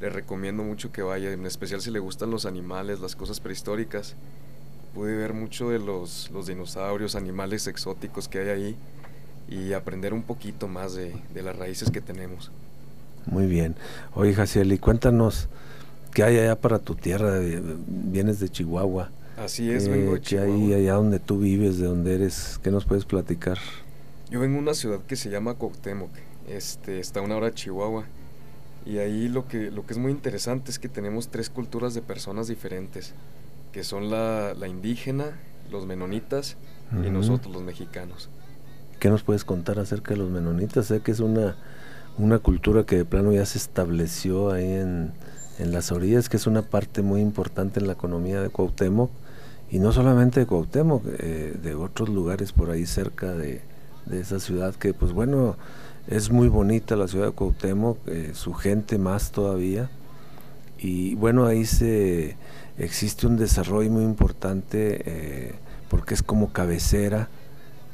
le 0.00 0.10
recomiendo 0.10 0.62
mucho 0.62 0.92
que 0.92 1.02
vaya, 1.02 1.32
en 1.32 1.46
especial 1.46 1.80
si 1.80 1.90
le 1.90 1.98
gustan 1.98 2.30
los 2.30 2.46
animales, 2.46 3.00
las 3.00 3.16
cosas 3.16 3.40
prehistóricas. 3.40 4.16
Pude 4.96 5.14
ver 5.14 5.34
mucho 5.34 5.68
de 5.68 5.78
los, 5.78 6.30
los 6.32 6.46
dinosaurios, 6.46 7.16
animales 7.16 7.66
exóticos 7.66 8.28
que 8.28 8.38
hay 8.38 8.48
ahí 8.48 8.76
y 9.46 9.74
aprender 9.74 10.14
un 10.14 10.22
poquito 10.22 10.68
más 10.68 10.94
de, 10.94 11.14
de 11.34 11.42
las 11.42 11.54
raíces 11.54 11.90
que 11.90 12.00
tenemos. 12.00 12.50
Muy 13.26 13.44
bien. 13.44 13.76
Oye, 14.14 14.32
Jaciel, 14.32 14.80
cuéntanos 14.80 15.50
qué 16.14 16.22
hay 16.22 16.38
allá 16.38 16.58
para 16.58 16.78
tu 16.78 16.94
tierra. 16.94 17.40
Vienes 17.86 18.40
de 18.40 18.48
Chihuahua. 18.48 19.10
Así 19.36 19.70
es, 19.70 19.86
vengo 19.86 20.14
de 20.14 20.22
Chihuahua. 20.22 20.56
¿Qué 20.56 20.62
hay 20.62 20.80
allá 20.80 20.94
donde 20.94 21.18
tú 21.18 21.40
vives, 21.40 21.76
de 21.76 21.88
donde 21.88 22.14
eres? 22.14 22.58
¿Qué 22.62 22.70
nos 22.70 22.86
puedes 22.86 23.04
platicar? 23.04 23.58
Yo 24.30 24.40
vengo 24.40 24.54
de 24.54 24.62
una 24.62 24.72
ciudad 24.72 25.00
que 25.02 25.16
se 25.16 25.28
llama 25.28 25.52
Cuauhtémoc, 25.56 26.08
este, 26.48 27.00
está 27.00 27.20
a 27.20 27.22
una 27.22 27.36
hora 27.36 27.48
de 27.48 27.54
Chihuahua. 27.54 28.06
Y 28.86 28.96
ahí 28.96 29.28
lo 29.28 29.46
que, 29.46 29.70
lo 29.70 29.84
que 29.84 29.92
es 29.92 29.98
muy 29.98 30.10
interesante 30.10 30.70
es 30.70 30.78
que 30.78 30.88
tenemos 30.88 31.28
tres 31.28 31.50
culturas 31.50 31.92
de 31.92 32.00
personas 32.00 32.48
diferentes, 32.48 33.12
que 33.76 33.84
son 33.84 34.08
la, 34.08 34.54
indígena, 34.66 35.38
los 35.70 35.84
menonitas 35.84 36.56
y 37.04 37.10
nosotros 37.10 37.52
los 37.52 37.62
mexicanos. 37.62 38.30
¿Qué 38.98 39.10
nos 39.10 39.22
puedes 39.22 39.44
contar 39.44 39.78
acerca 39.78 40.14
de 40.14 40.16
los 40.16 40.30
menonitas? 40.30 40.86
Sé 40.86 41.00
que 41.00 41.10
es 41.10 41.20
una, 41.20 41.56
una 42.16 42.38
cultura 42.38 42.84
que 42.84 42.96
de 42.96 43.04
plano 43.04 43.34
ya 43.34 43.44
se 43.44 43.58
estableció 43.58 44.50
ahí 44.50 44.64
en, 44.64 45.12
en 45.58 45.72
las 45.72 45.92
orillas, 45.92 46.30
que 46.30 46.38
es 46.38 46.46
una 46.46 46.62
parte 46.62 47.02
muy 47.02 47.20
importante 47.20 47.78
en 47.78 47.86
la 47.86 47.92
economía 47.92 48.40
de 48.40 48.48
Cuauhtémoc 48.48 49.10
y 49.70 49.78
no 49.78 49.92
solamente 49.92 50.40
de 50.40 50.46
Cuauhtémoc, 50.46 51.02
eh, 51.18 51.58
de 51.62 51.74
otros 51.74 52.08
lugares 52.08 52.52
por 52.52 52.70
ahí 52.70 52.86
cerca 52.86 53.34
de, 53.34 53.60
de, 54.06 54.20
esa 54.22 54.40
ciudad 54.40 54.74
que 54.74 54.94
pues 54.94 55.12
bueno, 55.12 55.58
es 56.06 56.30
muy 56.30 56.48
bonita 56.48 56.96
la 56.96 57.08
ciudad 57.08 57.26
de 57.26 57.32
Cuauhtémoc, 57.32 57.98
eh, 58.06 58.30
su 58.32 58.54
gente 58.54 58.96
más 58.96 59.32
todavía, 59.32 59.90
y 60.78 61.14
bueno, 61.14 61.46
ahí 61.46 61.64
se 61.64 62.36
existe 62.78 63.26
un 63.26 63.36
desarrollo 63.36 63.90
muy 63.90 64.04
importante 64.04 65.02
eh, 65.06 65.54
porque 65.88 66.14
es 66.14 66.22
como 66.22 66.52
cabecera 66.52 67.28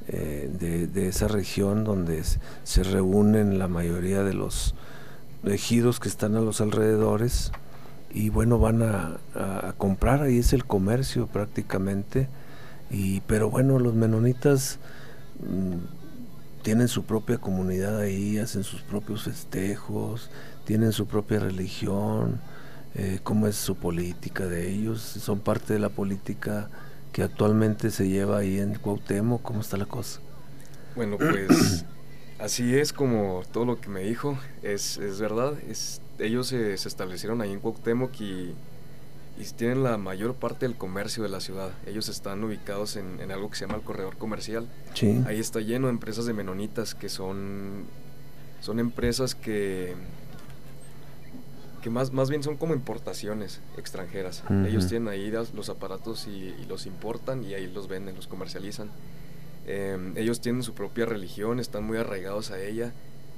de, 0.09 0.89
de, 0.89 1.09
esa 1.09 1.29
región 1.29 1.85
donde 1.85 2.23
se 2.65 2.83
reúnen 2.83 3.59
la 3.59 3.69
mayoría 3.69 4.25
de 4.25 4.35
los 4.35 4.75
ejidos 5.45 6.01
que 6.01 6.09
están 6.09 6.35
a 6.35 6.41
los 6.41 6.61
alrededores 6.61 7.53
y 8.15 8.29
bueno, 8.29 8.59
van 8.59 8.83
a, 8.83 9.19
comprar, 9.79 10.23
ahí 10.23 10.39
es 10.39 10.53
el 10.53 10.65
comercio 10.65 11.27
prácticamente, 11.27 12.29
y, 12.91 13.21
pero 13.23 13.51
bueno, 13.51 13.79
los 13.79 13.95
menonitas 13.95 14.79
mm, 15.41 16.63
tienen 16.63 16.89
su 16.89 17.05
propia 17.05 17.39
comunidad 17.39 17.99
ahí, 17.99 18.39
hacen 18.39 18.65
sus 18.65 18.83
propios 18.83 19.25
festejos, 19.25 20.31
tienen 20.65 20.93
su 20.93 21.07
propia 21.07 21.41
religión, 21.41 22.41
eh, 22.95 23.21
cómo 23.23 23.47
es 23.47 23.57
su 23.57 23.77
política 23.77 24.47
de 24.47 24.71
ellos, 24.71 25.01
son 25.01 25.41
parte 25.41 25.73
de 25.73 25.79
la 25.79 25.89
política 25.89 26.69
que 27.13 27.23
actualmente 27.23 27.91
se 27.91 28.09
lleva 28.09 28.39
ahí 28.39 28.59
en 28.59 28.75
Cuauhtémoc, 28.75 29.43
¿cómo 29.43 29.61
está 29.61 29.77
la 29.77 29.87
cosa? 29.87 30.21
Bueno, 30.97 31.17
pues 31.19 31.85
así 32.39 32.77
es 32.77 32.93
como 32.93 33.43
todo 33.53 33.65
lo 33.65 33.81
que 33.81 33.89
me 33.89 34.01
dijo, 34.01 34.39
es, 34.63 34.97
es 34.99 35.21
verdad, 35.21 35.55
es 35.69 36.01
ellos 36.19 36.49
se, 36.49 36.75
establecieron 36.75 37.41
ahí 37.41 37.53
en 37.53 37.61
Cuauhtémoc 37.61 38.21
y, 38.21 38.55
tienen 39.57 39.83
la 39.83 39.99
mayor 39.99 40.35
parte 40.35 40.69
del 40.69 40.77
comercio 40.77 41.25
de 41.25 41.29
la 41.29 41.41
ciudad. 41.41 41.73
Ellos 41.85 42.09
están 42.09 42.45
ubicados 42.45 42.95
en, 42.95 43.33
algo 43.33 43.51
que 43.51 43.57
se 43.57 43.67
llama 43.67 43.79
el 43.79 43.83
corredor 43.83 44.17
comercial. 44.17 44.69
Ahí 45.27 45.41
está 45.41 45.59
lleno 45.61 45.89
de 45.89 45.95
empresas 45.95 46.27
de 46.27 46.33
menonitas 46.33 46.95
que 46.95 47.09
son, 47.09 47.87
son 48.61 48.79
empresas 48.79 49.35
que, 49.35 49.97
que 51.83 51.91
más, 51.91 52.13
más 52.13 52.31
bien 52.31 52.43
son 52.43 52.57
como 52.57 52.75
importaciones 52.75 53.61
extranjeras. 53.77 54.43
Ellos 54.67 54.89
tienen 54.89 55.09
ahí 55.09 55.31
los 55.31 55.69
aparatos 55.69 56.27
y, 56.27 56.55
los 56.69 56.87
importan 56.87 57.45
y 57.45 57.55
ahí 57.55 57.67
los 57.67 57.89
venden, 57.89 58.17
los 58.17 58.27
comercializan. 58.27 58.91
Em, 59.67 60.17
ellos 60.17 60.41
tienen 60.41 60.63
su 60.63 60.75
propia 60.75 61.07
religión, 61.07 61.61
están 61.61 61.85
muy 61.85 61.99
arraigados 61.99 62.51
a 62.51 62.61
ella 62.61 62.93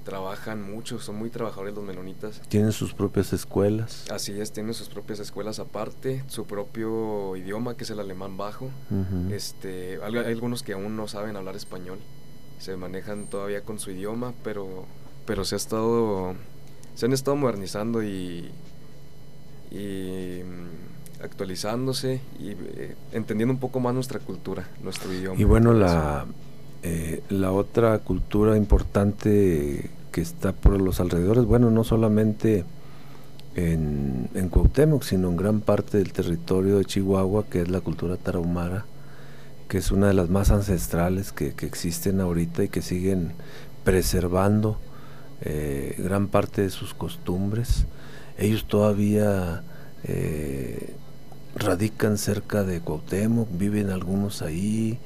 trabajan 0.05 0.63
mucho, 0.63 1.01
son 1.01 1.17
muy 1.17 1.31
trabajadores 1.31 1.75
los 1.75 1.83
menonitas. 1.83 2.41
Tienen 2.49 2.73
sus 2.73 2.95
propias 2.95 3.33
escuelas. 3.33 4.05
Así 4.11 4.39
es, 4.39 4.53
tienen 4.53 4.75
sus 4.75 4.89
propias 4.89 5.19
escuelas 5.19 5.59
aparte, 5.59 6.23
su 6.29 6.45
propio 6.45 7.35
idioma 7.37 7.77
que 7.77 7.85
es 7.85 7.91
el 7.91 7.99
alemán 7.99 8.37
bajo. 8.37 8.71
este, 9.33 9.99
hay, 10.03 10.17
algunos 10.17 10.63
que 10.63 10.75
aún 10.75 10.97
no 10.97 11.09
saben 11.09 11.37
hablar 11.37 11.57
español, 11.57 11.99
se 12.59 12.77
manejan 12.77 13.27
todavía 13.27 13.63
con 13.63 13.79
su 13.79 13.91
idioma, 13.91 14.35
pero, 14.45 14.85
pero 15.27 15.45
se 15.45 15.57
ha 15.57 15.59
estado, 15.59 16.35
se 16.95 17.07
han 17.07 17.13
estado 17.13 17.37
modernizando 17.37 18.03
y, 18.03 18.51
y 19.71 20.41
mm, 20.45 21.23
actualizándose 21.25 22.21
y 22.39 22.51
eh, 22.51 22.95
entendiendo 23.13 23.53
un 23.53 23.61
poco 23.61 23.81
más 23.81 23.95
nuestra 23.95 24.21
cultura, 24.21 24.69
nuestro 24.83 25.13
idioma. 25.13 25.41
Y 25.41 25.45
bueno, 25.45 25.73
la 25.73 26.27
eh, 26.87 27.23
la 27.31 27.51
otra 27.51 27.99
cultura 28.01 28.59
importante 28.59 29.89
que 30.13 30.21
está 30.21 30.53
por 30.53 30.79
los 30.79 31.01
alrededores, 31.01 31.47
bueno, 31.47 31.71
no 31.71 31.83
solamente 31.83 32.67
en, 33.55 34.29
en 34.35 34.51
Cuauhtémoc, 34.51 35.03
sino 35.03 35.31
en 35.31 35.39
gran 35.39 35.61
parte 35.63 35.97
del 35.97 36.13
territorio 36.13 36.77
de 36.77 36.85
Chihuahua, 36.85 37.47
que 37.49 37.63
es 37.63 37.71
la 37.71 37.81
cultura 37.81 38.19
tarahumara, 38.19 38.85
que 39.67 39.79
es 39.79 39.93
una 39.93 40.09
de 40.09 40.13
las 40.13 40.29
más 40.29 40.51
ancestrales 40.51 41.33
que, 41.33 41.55
existen 41.63 42.21
ahorita 42.21 42.65
y 42.65 42.69
que 42.69 42.83
siguen 42.83 43.33
preservando 43.83 44.77
eh, 45.43 45.95
gran 45.99 46.29
parte 46.29 46.63
de 46.63 46.71
sus 46.71 46.95
costumbres. 46.95 47.87
Ellos 48.39 48.67
todavía 48.67 49.63
eh, 50.05 50.95
radican 51.55 52.19
cerca 52.19 52.65
de 52.65 52.81
Cuauhtémoc, 52.81 53.49
viven 53.53 53.91
algunos 53.91 54.43
ahí, 54.43 54.99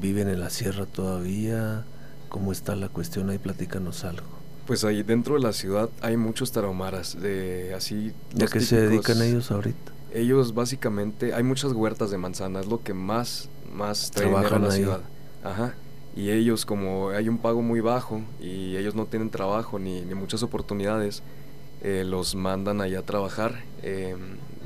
viven 0.00 0.28
en 0.28 0.40
la 0.40 0.50
sierra 0.50 0.86
todavía? 0.86 1.84
¿Cómo 2.28 2.52
está 2.52 2.76
la 2.76 2.88
cuestión 2.88 3.30
ahí? 3.30 3.38
Platícanos 3.38 4.04
algo. 4.04 4.26
Pues 4.66 4.84
ahí 4.84 5.02
dentro 5.02 5.34
de 5.34 5.40
la 5.40 5.52
ciudad 5.52 5.90
hay 6.00 6.16
muchos 6.16 6.52
tarahumaras, 6.52 7.20
de 7.20 7.74
así... 7.74 8.12
¿De 8.32 8.46
qué 8.46 8.60
se 8.60 8.80
dedican 8.80 9.20
ellos 9.20 9.50
ahorita? 9.50 9.92
Ellos 10.14 10.54
básicamente, 10.54 11.34
hay 11.34 11.42
muchas 11.42 11.72
huertas 11.72 12.10
de 12.10 12.18
manzana, 12.18 12.60
es 12.60 12.66
lo 12.66 12.82
que 12.82 12.94
más, 12.94 13.48
más 13.72 14.10
trabajan 14.12 14.64
a 14.64 14.68
la 14.68 14.72
ciudad. 14.72 15.00
Ajá. 15.42 15.74
Y 16.16 16.30
ellos 16.30 16.66
como 16.66 17.10
hay 17.10 17.28
un 17.28 17.38
pago 17.38 17.62
muy 17.62 17.80
bajo 17.80 18.22
y 18.40 18.76
ellos 18.76 18.94
no 18.94 19.06
tienen 19.06 19.30
trabajo 19.30 19.78
ni, 19.78 20.00
ni 20.02 20.14
muchas 20.14 20.42
oportunidades, 20.42 21.22
eh, 21.82 22.04
los 22.04 22.34
mandan 22.34 22.80
allá 22.80 22.98
a 22.98 23.02
trabajar 23.02 23.62
eh, 23.82 24.16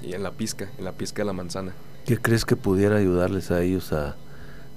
y 0.02 0.14
en 0.14 0.22
la 0.22 0.32
pizca, 0.32 0.70
en 0.78 0.84
la 0.84 0.92
pizca 0.92 1.22
de 1.22 1.26
la 1.26 1.32
manzana. 1.32 1.74
¿Qué 2.06 2.18
crees 2.18 2.44
que 2.44 2.56
pudiera 2.56 2.96
ayudarles 2.96 3.50
a 3.50 3.62
ellos 3.62 3.92
a, 3.92 4.16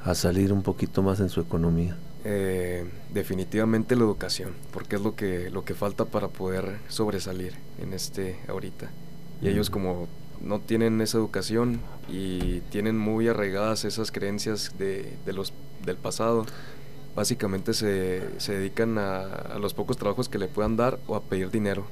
a 0.03 0.15
salir 0.15 0.53
un 0.53 0.61
poquito 0.61 1.01
más 1.01 1.19
en 1.19 1.29
su 1.29 1.41
economía? 1.41 1.97
Eh, 2.23 2.85
definitivamente 3.13 3.95
la 3.95 4.03
educación, 4.03 4.51
porque 4.73 4.97
es 4.97 5.01
lo 5.01 5.15
que, 5.15 5.49
lo 5.49 5.63
que 5.63 5.73
falta 5.73 6.05
para 6.05 6.27
poder 6.27 6.77
sobresalir 6.89 7.53
en 7.81 7.93
este 7.93 8.37
ahorita. 8.49 8.89
Y 9.41 9.47
ellos 9.47 9.69
como 9.69 10.07
no 10.41 10.59
tienen 10.59 10.99
esa 10.99 11.17
educación 11.17 11.79
y 12.09 12.59
tienen 12.69 12.97
muy 12.97 13.27
arraigadas 13.27 13.85
esas 13.85 14.11
creencias 14.11 14.73
de, 14.77 15.13
de 15.25 15.33
los, 15.33 15.53
del 15.85 15.97
pasado, 15.97 16.45
básicamente 17.15 17.73
se, 17.73 18.23
se 18.39 18.53
dedican 18.53 18.97
a, 18.97 19.21
a, 19.23 19.59
los 19.59 19.73
pocos 19.73 19.97
trabajos 19.97 20.29
que 20.29 20.37
le 20.37 20.47
puedan 20.47 20.77
dar 20.77 20.99
o 21.07 21.15
a 21.15 21.21
pedir 21.21 21.49
dinero. 21.51 21.85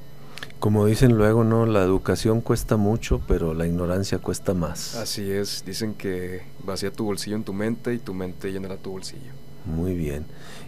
Como 0.58 0.86
dicen 0.86 1.16
luego, 1.16 1.44
¿no? 1.44 1.66
La 1.66 1.82
educación 1.82 2.40
cuesta 2.40 2.76
mucho, 2.76 3.20
pero 3.26 3.54
la 3.54 3.66
ignorancia 3.66 4.18
cuesta 4.18 4.54
más. 4.54 4.94
Así 4.96 5.30
es, 5.30 5.64
dicen 5.66 5.94
que 5.94 6.42
vacía 6.64 6.90
tu 6.90 7.04
bolsillo 7.04 7.36
en 7.36 7.44
tu 7.44 7.52
mente 7.52 7.92
y 7.94 7.98
tu 7.98 8.14
mente 8.14 8.52
llenará 8.52 8.76
tu 8.76 8.90
bolsillo. 8.90 9.32
Muy 9.66 9.94
bien. 9.94 10.24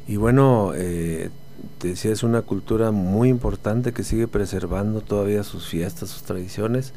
Y 0.07 0.17
bueno, 0.17 0.73
eh, 0.75 1.31
te 1.79 1.89
decía, 1.89 2.13
es 2.13 2.23
una 2.23 2.43
cultura 2.43 2.91
muy 2.91 3.29
importante 3.29 3.93
que 3.93 4.03
sigue 4.03 4.29
preservando 4.29 5.01
todavía 5.01 5.43
sus 5.45 5.69
fiestas, 5.69 6.11
sus 6.11 6.23
tradiciones. 6.23 6.93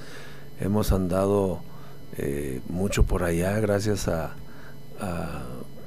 Hemos 0.59 0.91
andado 0.91 1.61
eh, 2.17 2.61
mucho 2.69 3.03
por 3.03 3.23
allá 3.23 3.59
gracias 3.59 4.07
a, 4.07 4.35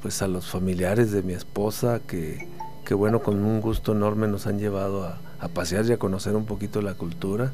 pues 0.04 0.20
a 0.20 0.28
los 0.28 0.44
familiares 0.44 1.12
de 1.12 1.22
mi 1.22 1.32
esposa 1.32 1.98
que, 2.06 2.46
bueno, 2.92 3.22
con 3.22 3.42
un 3.42 3.62
gusto 3.62 3.92
enorme 3.92 4.28
nos 4.28 4.46
han 4.46 4.58
llevado 4.58 5.04
a, 5.04 5.18
a 5.40 5.48
pasear 5.48 5.86
y 5.86 5.92
a 5.92 5.96
conocer 5.96 6.36
un 6.36 6.44
poquito 6.44 6.82
la 6.82 6.92
cultura. 6.92 7.52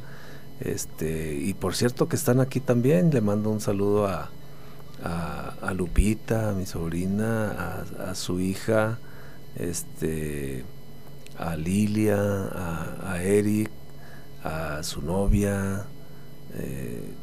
Este, 0.58 1.32
y 1.32 1.54
por 1.54 1.76
cierto 1.76 2.08
que 2.08 2.16
están 2.16 2.40
aquí 2.40 2.58
también, 2.58 3.12
le 3.12 3.20
mando 3.20 3.50
un 3.50 3.60
saludo 3.60 4.08
a, 4.08 4.30
a, 5.62 5.72
Lupita, 5.74 6.50
a 6.50 6.52
mi 6.52 6.66
sobrina, 6.66 7.84
a, 8.04 8.16
su 8.16 8.40
hija, 8.40 8.98
este, 9.54 10.64
a 11.38 11.54
Lilia, 11.54 12.18
a, 12.18 13.22
Eric, 13.22 13.70
a 14.42 14.82
su 14.82 15.02
novia. 15.02 15.84
Eh, 16.54 17.14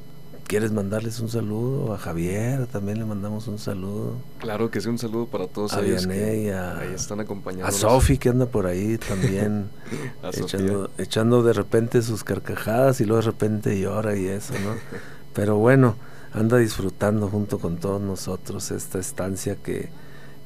¿Quieres 0.47 0.71
mandarles 0.71 1.19
un 1.19 1.27
saludo? 1.27 1.93
A 1.93 1.97
Javier 1.97 2.67
también 2.67 2.99
le 2.99 3.05
mandamos 3.05 3.49
un 3.49 3.59
saludo. 3.59 4.13
Claro 4.39 4.71
que 4.71 4.79
sí, 4.79 4.87
un 4.87 4.97
saludo 4.97 5.25
para 5.25 5.47
todos 5.47 5.73
a 5.73 5.81
ellos. 5.81 6.07
Que 6.07 6.53
a, 6.53 6.79
ahí 6.79 6.93
están 6.93 7.19
acompañando. 7.19 7.67
A 7.67 7.71
Sofi 7.73 8.17
que 8.17 8.29
anda 8.29 8.45
por 8.45 8.65
ahí 8.65 8.97
también 8.97 9.69
echando, 10.33 10.89
echando, 10.97 11.43
de 11.43 11.51
repente 11.51 12.01
sus 12.01 12.23
carcajadas 12.23 13.01
y 13.01 13.05
luego 13.05 13.21
de 13.21 13.27
repente 13.27 13.77
llora 13.77 14.15
y 14.15 14.27
eso, 14.27 14.53
¿no? 14.53 14.75
Pero 15.33 15.57
bueno, 15.57 15.97
anda 16.33 16.57
disfrutando 16.57 17.27
junto 17.27 17.59
con 17.59 17.77
todos 17.77 18.01
nosotros 18.01 18.71
esta 18.71 18.99
estancia 18.99 19.57
que, 19.57 19.89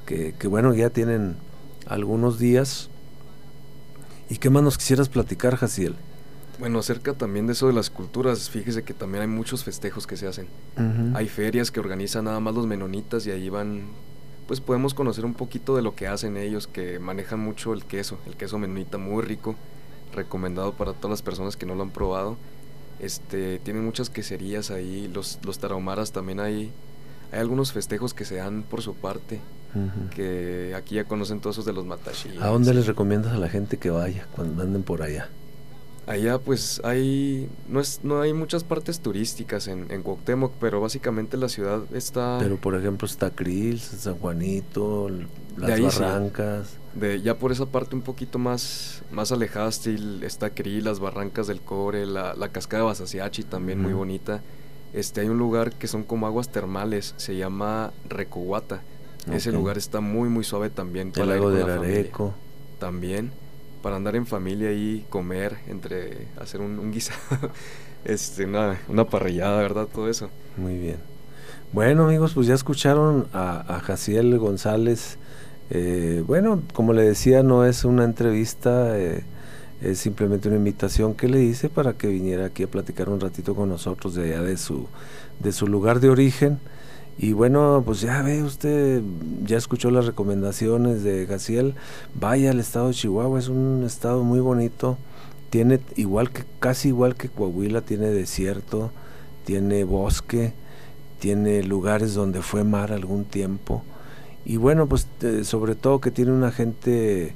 que, 0.08 0.34
que 0.34 0.48
bueno, 0.48 0.74
ya 0.74 0.90
tienen 0.90 1.36
algunos 1.86 2.40
días. 2.40 2.90
¿Y 4.30 4.38
qué 4.38 4.50
más 4.50 4.64
nos 4.64 4.80
quisieras 4.80 5.10
platicar, 5.10 5.58
Jaciel? 5.58 5.96
Bueno, 6.60 6.80
acerca 6.80 7.14
también 7.14 7.48
de 7.48 7.54
eso 7.54 7.68
de 7.68 7.74
las 7.74 7.90
culturas, 7.90 8.50
fíjese 8.50 8.84
que 8.84 8.94
también 8.94 9.24
hay 9.24 9.28
muchos 9.28 9.64
festejos 9.64 10.06
que 10.06 10.18
se 10.18 10.28
hacen. 10.28 10.48
Hay 11.16 11.28
ferias 11.28 11.72
que 11.72 11.80
organizan 11.80 12.26
nada 12.26 12.40
más 12.40 12.54
los 12.54 12.68
menonitas 12.68 13.26
y 13.26 13.32
ahí 13.32 13.50
van, 13.50 13.88
pues 14.48 14.62
podemos 14.62 14.94
conocer 14.94 15.26
un 15.26 15.34
poquito 15.34 15.76
de 15.76 15.82
lo 15.82 15.96
que 15.96 16.08
hacen 16.08 16.38
ellos, 16.38 16.68
que 16.68 17.00
manejan 17.00 17.40
mucho 17.40 17.74
el 17.74 17.86
queso, 17.86 18.20
el 18.28 18.36
queso 18.36 18.60
menonita 18.60 18.98
muy 18.98 19.24
rico, 19.24 19.56
recomendado 20.14 20.74
para 20.74 20.94
todas 20.94 21.12
las 21.12 21.22
personas 21.22 21.58
que 21.58 21.66
no 21.66 21.74
lo 21.76 21.84
han 21.84 21.92
probado. 21.92 22.38
Este, 23.00 23.58
tienen 23.60 23.84
muchas 23.84 24.12
queserías 24.12 24.70
ahí, 24.70 25.08
los, 25.08 25.40
los 25.44 25.58
tarahumaras 25.58 26.12
también 26.12 26.40
hay, 26.40 26.72
hay 27.32 27.40
algunos 27.40 27.72
festejos 27.72 28.14
que 28.14 28.26
se 28.26 28.36
dan 28.36 28.62
por 28.62 28.84
su 28.84 28.94
parte, 28.94 29.40
que 30.14 30.74
aquí 30.76 30.96
ya 30.96 31.06
conocen 31.06 31.40
todos 31.40 31.56
esos 31.56 31.66
de 31.66 31.74
los 31.74 31.86
matashis. 31.86 32.40
¿A 32.40 32.48
dónde 32.48 32.74
les 32.74 32.86
recomiendas 32.86 33.34
a 33.34 33.38
la 33.38 33.50
gente 33.50 33.78
que 33.78 33.90
vaya 33.90 34.28
cuando 34.36 34.62
anden 34.62 34.84
por 34.84 35.02
allá? 35.02 35.30
Allá 36.08 36.40
pues 36.40 36.82
hay 36.84 37.48
no 37.70 37.80
es 37.80 38.00
no 38.04 38.22
hay 38.22 38.34
muchas 38.34 38.64
partes 38.64 39.00
turísticas 39.02 39.68
en, 39.68 39.86
en 39.92 40.02
Cuauhtémoc, 40.02 40.52
pero 40.60 40.82
básicamente 40.82 41.38
la 41.38 41.48
ciudad 41.48 41.82
está 41.94 42.38
Pero 42.40 42.58
por 42.58 42.76
ejemplo 42.76 43.06
está 43.08 43.30
Krill, 43.30 43.80
San 43.80 44.16
Juanito, 44.18 45.08
De 45.08 45.28
las 45.58 45.94
sí. 45.94 46.00
barrancas. 46.02 46.70
De, 46.96 47.22
ya 47.22 47.38
por 47.38 47.52
esa 47.52 47.68
parte 47.68 47.96
un 47.96 48.02
poquito 48.02 48.40
más, 48.40 49.04
más 49.12 49.32
alejada 49.32 49.70
está, 49.70 49.90
el- 49.92 50.24
Cri, 50.54 50.82
las 50.82 51.00
barrancas 51.00 51.48
del 51.48 51.62
Core, 51.62 52.06
la, 52.06 52.34
la 52.36 52.50
cascada 52.50 52.84
de 52.84 52.88
Basasiachi 52.88 53.44
también 53.44 53.80
muy 53.82 53.94
bonita. 53.94 54.42
Este, 54.94 55.22
hay 55.22 55.30
un 55.30 55.38
lugar 55.38 55.72
que 55.72 55.88
son 55.88 56.04
como 56.04 56.26
aguas 56.28 56.50
termales, 56.52 57.14
se 57.16 57.38
llama 57.38 57.94
Recohuata. 58.10 58.82
Ese 59.32 59.52
Ok. 59.52 59.56
lugar 59.56 59.78
está 59.78 60.02
muy 60.02 60.28
muy 60.30 60.44
suave 60.44 60.70
también 60.72 61.10
El 61.10 61.14
para 61.14 61.26
ir 61.38 61.42
lago 61.44 61.52
familia. 61.78 62.00
Areco. 62.02 62.34
También, 62.80 63.32
para 63.82 63.96
andar 63.96 64.16
en 64.16 64.26
familia 64.26 64.72
y 64.72 65.06
comer, 65.10 65.58
entre 65.68 66.28
hacer 66.40 66.62
un, 66.62 66.80
un 66.80 66.92
guisado, 66.92 67.20
este, 68.06 68.46
una, 68.46 68.80
una 68.88 69.06
parrillada, 69.06 69.62
¿verdad? 69.62 69.88
Todo 69.92 70.10
eso. 70.10 70.30
Muy 70.58 70.78
bien. 70.78 70.98
Bueno 71.74 72.04
amigos, 72.04 72.34
pues 72.34 72.48
ya 72.48 72.54
escucharon 72.54 73.28
a, 73.34 73.76
a 73.76 73.80
Jaciel 73.80 74.38
González. 74.38 75.18
Eh, 75.70 76.22
bueno, 76.28 76.62
como 76.74 76.92
le 76.92 77.02
decía, 77.04 77.44
no 77.44 77.64
es 77.64 77.86
una 77.86 78.04
entrevista, 78.04 79.00
eh, 79.00 79.24
es 79.82 80.00
simplemente 80.00 80.50
una 80.50 80.58
invitación 80.58 81.14
que 81.14 81.30
le 81.30 81.42
hice 81.42 81.70
para 81.70 81.94
que 81.94 82.08
viniera 82.08 82.46
aquí 82.46 82.64
a 82.64 82.68
platicar 82.68 83.08
un 83.08 83.22
ratito 83.22 83.56
con 83.56 83.70
nosotros 83.70 84.16
de 84.16 84.34
allá 84.34 84.42
de 84.42 84.58
su, 84.58 84.88
de 85.40 85.54
su 85.54 85.68
lugar 85.68 86.02
de 86.02 86.10
origen. 86.10 86.60
Y 87.22 87.34
bueno, 87.34 87.84
pues 87.86 88.02
ya 88.02 88.24
ve 88.24 88.42
usted, 88.42 89.04
ya 89.46 89.56
escuchó 89.56 89.92
las 89.92 90.08
recomendaciones 90.08 91.04
de 91.04 91.28
Jaciel. 91.28 91.76
Vaya 92.16 92.50
al 92.50 92.60
estado 92.60 92.88
de 92.88 92.96
Chihuahua, 92.96 93.38
es 93.38 93.48
un 93.48 93.84
estado 93.86 94.24
muy 94.24 94.40
bonito. 94.40 94.98
Tiene 95.52 95.80
igual 95.98 96.32
que, 96.32 96.46
casi 96.60 96.88
igual 96.88 97.16
que 97.16 97.30
Coahuila, 97.30 97.82
tiene 97.82 98.08
desierto, 98.08 98.90
tiene 99.46 99.84
bosque, 99.84 100.54
tiene 101.20 101.62
lugares 101.62 102.16
donde 102.16 102.42
fue 102.42 102.64
mar 102.64 102.92
algún 102.92 103.26
tiempo. 103.26 103.84
Y 104.44 104.58
bueno, 104.58 104.88
pues 104.88 105.06
sobre 105.44 105.76
todo 105.76 106.02
que 106.02 106.10
tiene 106.10 106.32
una 106.32 106.52
gente 106.52 107.36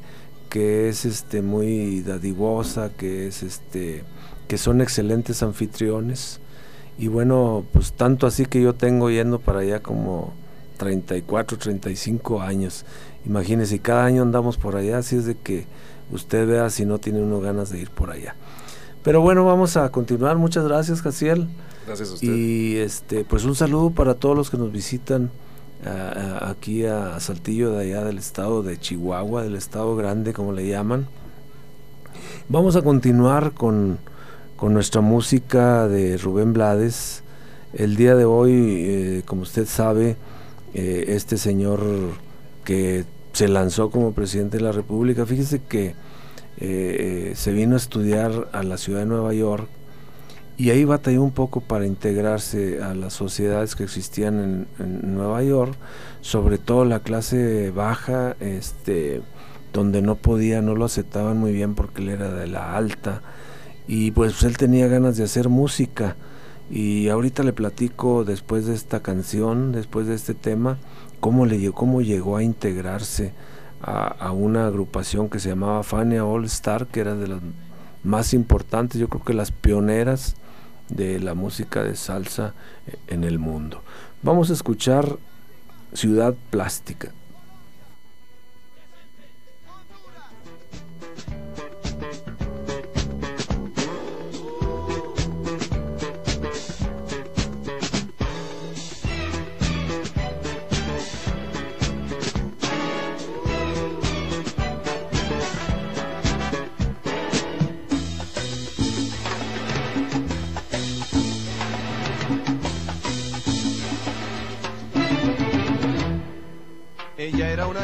que 0.49 0.89
es 0.89 1.05
este 1.05 1.43
muy 1.43 2.01
dadivosa, 2.01 2.89
que 2.89 3.27
es 3.27 3.43
este 3.43 4.03
que 4.47 4.57
son 4.57 4.81
excelentes 4.81 5.43
anfitriones. 5.43 6.39
Y 6.97 7.07
bueno, 7.07 7.65
pues 7.73 7.93
tanto 7.93 8.25
así 8.27 8.45
que 8.45 8.61
yo 8.61 8.73
tengo 8.73 9.09
yendo 9.09 9.39
para 9.39 9.59
allá 9.59 9.81
como 9.81 10.33
34, 10.77 11.57
35 11.57 12.41
años. 12.41 12.85
Imagínese, 13.25 13.79
cada 13.79 14.05
año 14.05 14.21
andamos 14.21 14.57
por 14.57 14.75
allá, 14.75 14.99
así 14.99 15.17
es 15.17 15.25
de 15.25 15.35
que 15.35 15.65
usted 16.11 16.47
vea 16.47 16.69
si 16.69 16.85
no 16.85 16.99
tiene 16.99 17.21
uno 17.21 17.41
ganas 17.41 17.69
de 17.69 17.79
ir 17.79 17.89
por 17.89 18.11
allá. 18.11 18.35
Pero 19.03 19.21
bueno, 19.21 19.45
vamos 19.45 19.77
a 19.77 19.91
continuar. 19.91 20.37
Muchas 20.37 20.63
gracias, 20.65 21.01
Jaciel. 21.01 21.47
Gracias 21.85 22.09
a 22.09 22.13
usted. 22.13 22.27
Y 22.27 22.77
este, 22.77 23.23
pues 23.25 23.43
un 23.45 23.55
saludo 23.55 23.91
para 23.91 24.15
todos 24.15 24.35
los 24.35 24.49
que 24.49 24.57
nos 24.57 24.71
visitan 24.71 25.29
aquí 26.41 26.85
a 26.85 27.19
Saltillo 27.19 27.71
de 27.71 27.83
allá 27.83 28.03
del 28.03 28.17
estado 28.17 28.63
de 28.63 28.79
Chihuahua, 28.79 29.43
del 29.43 29.55
estado 29.55 29.95
grande 29.95 30.33
como 30.33 30.51
le 30.51 30.67
llaman. 30.67 31.07
Vamos 32.49 32.75
a 32.75 32.81
continuar 32.81 33.51
con, 33.51 33.99
con 34.57 34.73
nuestra 34.73 35.01
música 35.01 35.87
de 35.87 36.17
Rubén 36.17 36.53
Blades. 36.53 37.23
El 37.73 37.95
día 37.95 38.15
de 38.15 38.25
hoy, 38.25 38.53
eh, 38.53 39.23
como 39.25 39.41
usted 39.41 39.65
sabe, 39.65 40.15
eh, 40.73 41.05
este 41.09 41.37
señor 41.37 41.81
que 42.63 43.05
se 43.33 43.47
lanzó 43.49 43.89
como 43.89 44.13
presidente 44.13 44.57
de 44.57 44.63
la 44.63 44.71
República, 44.71 45.25
fíjese 45.25 45.61
que 45.61 45.93
eh, 46.57 47.33
se 47.35 47.51
vino 47.51 47.75
a 47.75 47.77
estudiar 47.77 48.47
a 48.53 48.63
la 48.63 48.77
ciudad 48.77 48.99
de 48.99 49.07
Nueva 49.07 49.33
York 49.33 49.67
y 50.57 50.69
ahí 50.69 50.85
batalló 50.85 51.21
un 51.21 51.31
poco 51.31 51.59
para 51.59 51.85
integrarse 51.85 52.81
a 52.81 52.93
las 52.93 53.11
sociedades 53.11 53.75
que 53.75 53.83
existían 53.83 54.39
en, 54.39 54.67
en 54.79 55.15
Nueva 55.15 55.43
York, 55.43 55.75
sobre 56.21 56.57
todo 56.57 56.85
la 56.85 57.01
clase 57.01 57.71
baja, 57.71 58.37
este, 58.39 59.21
donde 59.73 60.01
no 60.01 60.15
podía, 60.15 60.61
no 60.61 60.75
lo 60.75 60.85
aceptaban 60.85 61.37
muy 61.37 61.51
bien 61.51 61.75
porque 61.75 62.01
él 62.01 62.07
era 62.07 62.31
de 62.31 62.47
la 62.47 62.77
alta 62.77 63.21
y 63.87 64.11
pues 64.11 64.41
él 64.43 64.57
tenía 64.57 64.87
ganas 64.87 65.17
de 65.17 65.23
hacer 65.23 65.49
música 65.49 66.15
y 66.69 67.09
ahorita 67.09 67.43
le 67.43 67.53
platico 67.53 68.23
después 68.25 68.65
de 68.65 68.73
esta 68.73 69.01
canción, 69.01 69.71
después 69.71 70.07
de 70.07 70.15
este 70.15 70.33
tema, 70.33 70.77
cómo 71.19 71.45
le 71.45 71.71
cómo 71.71 72.01
llegó 72.01 72.37
a 72.37 72.43
integrarse 72.43 73.33
a, 73.81 74.07
a 74.07 74.31
una 74.31 74.67
agrupación 74.67 75.29
que 75.29 75.39
se 75.39 75.49
llamaba 75.49 75.83
Fania 75.83 76.25
All 76.25 76.45
Star, 76.45 76.87
que 76.87 77.01
era 77.01 77.15
de 77.15 77.27
las 77.27 77.39
más 78.03 78.33
importantes, 78.33 78.99
yo 78.99 79.09
creo 79.09 79.23
que 79.23 79.33
las 79.33 79.51
pioneras 79.51 80.35
de 80.89 81.19
la 81.19 81.33
música 81.33 81.83
de 81.83 81.95
salsa 81.95 82.53
eh, 82.87 82.95
en 83.07 83.23
el 83.23 83.39
mundo. 83.39 83.81
Vamos 84.21 84.49
a 84.49 84.53
escuchar 84.53 85.17
Ciudad 85.93 86.35
Plástica. 86.49 87.11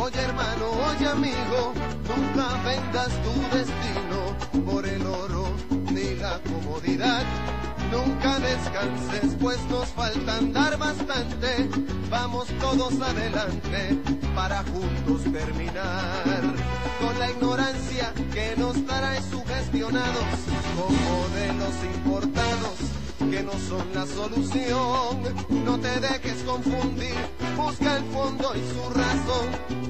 Oye 0.00 0.20
hermano, 0.20 0.70
oye 0.88 1.08
amigo, 1.08 1.72
nunca 2.08 2.46
vendas 2.64 3.12
tu 3.22 3.56
destino 3.56 4.70
por 4.70 4.86
el 4.86 5.04
oro 5.06 5.52
ni 5.92 6.14
la 6.16 6.40
comodidad. 6.40 7.24
Nunca 7.90 8.38
descanses, 8.38 9.36
pues 9.40 9.58
nos 9.68 9.88
falta 9.88 10.36
andar 10.36 10.78
bastante. 10.78 11.68
Vamos 12.08 12.46
todos 12.60 13.00
adelante 13.00 13.98
para 14.34 14.62
juntos 14.62 15.22
terminar 15.32 16.24
con 17.00 17.18
la 17.18 17.30
ignorancia 17.30 18.12
que 18.32 18.54
nos 18.56 18.84
trae 18.86 19.20
sugestionados 19.22 20.24
con 20.76 20.94
modelos 21.10 21.74
importados 21.96 23.00
que 23.30 23.42
no 23.42 23.52
son 23.52 23.86
la 23.94 24.06
solución. 24.06 25.64
No 25.64 25.78
te 25.78 26.00
dejes 26.00 26.42
confundir, 26.44 27.14
busca 27.56 27.96
el 27.96 28.04
fondo 28.04 28.52
y 28.54 28.60
su 28.72 28.90
razón. 28.90 29.89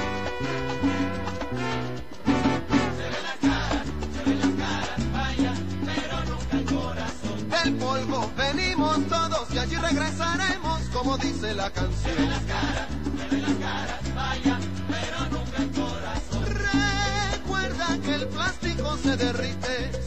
Regresaremos, 9.91 10.81
como 10.93 11.17
dice 11.17 11.53
la 11.53 11.69
canción. 11.69 12.15
Se 12.15 12.21
ve 12.21 12.27
las 12.27 12.43
caras, 12.43 12.87
se 13.29 13.35
ve 13.35 13.41
las 13.41 13.53
caras, 13.55 14.15
vaya, 14.15 14.59
pero 14.89 15.19
nunca 15.31 15.57
el 15.63 15.71
corazón. 15.71 16.45
Recuerda 17.33 17.97
que 18.03 18.15
el 18.15 18.27
plástico 18.27 18.97
se 18.97 19.17
derrite 19.17 20.00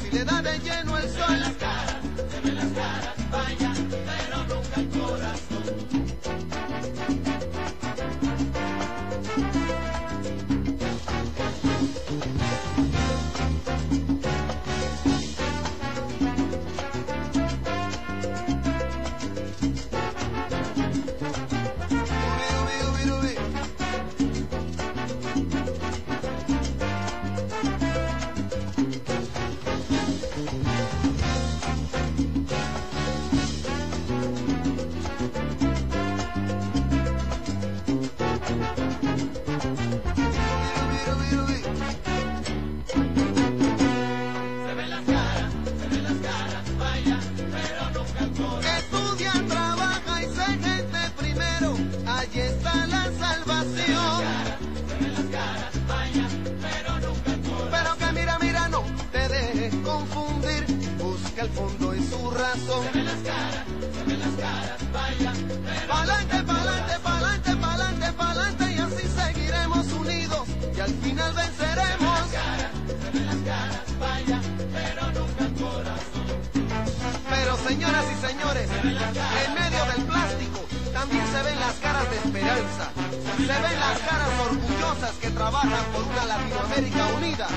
señores, 78.26 78.68
en 78.70 79.54
medio 79.54 79.84
del 79.92 80.04
plástico 80.04 80.60
también 80.92 81.26
se 81.26 81.42
ven 81.42 81.60
las 81.60 81.74
caras 81.74 82.10
de 82.10 82.16
esperanza. 82.16 82.90
Se 83.36 83.56
ven 83.64 83.80
las 83.80 83.98
caras 83.98 84.30
orgullosas 84.48 85.12
que 85.20 85.30
trabajan 85.30 85.84
por 85.92 86.02
una 86.04 86.24
Latinoamérica 86.24 87.06
unida 87.16 87.48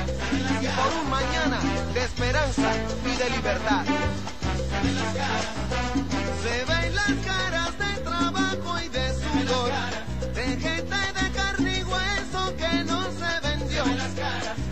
y 0.62 0.68
por 0.78 0.92
un 1.02 1.10
mañana 1.10 1.60
de 1.94 2.04
esperanza 2.04 2.70
y 3.06 3.18
de 3.18 3.30
libertad. 3.30 3.86
Se 6.44 6.66
ven 6.66 6.96
las 6.96 7.14
caras 7.26 7.72
de 7.78 8.02
trabajo 8.02 8.80
y 8.84 8.88
de 8.90 9.14
sudor, 9.14 9.72
de 10.34 10.46
gente 10.58 11.00
de 11.20 11.32
carne 11.32 11.80
y 11.80 11.84
hueso 11.84 12.56
que 12.58 12.84
no 12.84 13.04
se 13.20 13.48
vendió, 13.48 13.84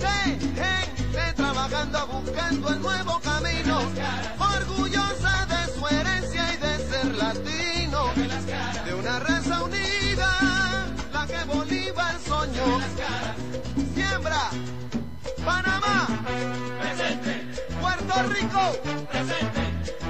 de 0.04 0.18
gente 0.62 1.34
trabajando 1.36 2.08
buscando 2.08 2.70
el 2.70 2.82
nuevo 2.82 3.20
camino, 3.20 3.35
una 9.16 9.20
raza 9.20 9.64
unida, 9.64 10.28
la 11.14 11.28
que 11.28 11.44
Bolívar 11.46 12.16
soñó. 12.20 12.80
Siembra, 13.94 14.50
Panamá, 15.46 16.08
Puerto 17.82 18.24
Rico, 18.34 18.62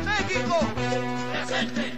México, 0.05 0.59
Venezuela, 1.31 1.94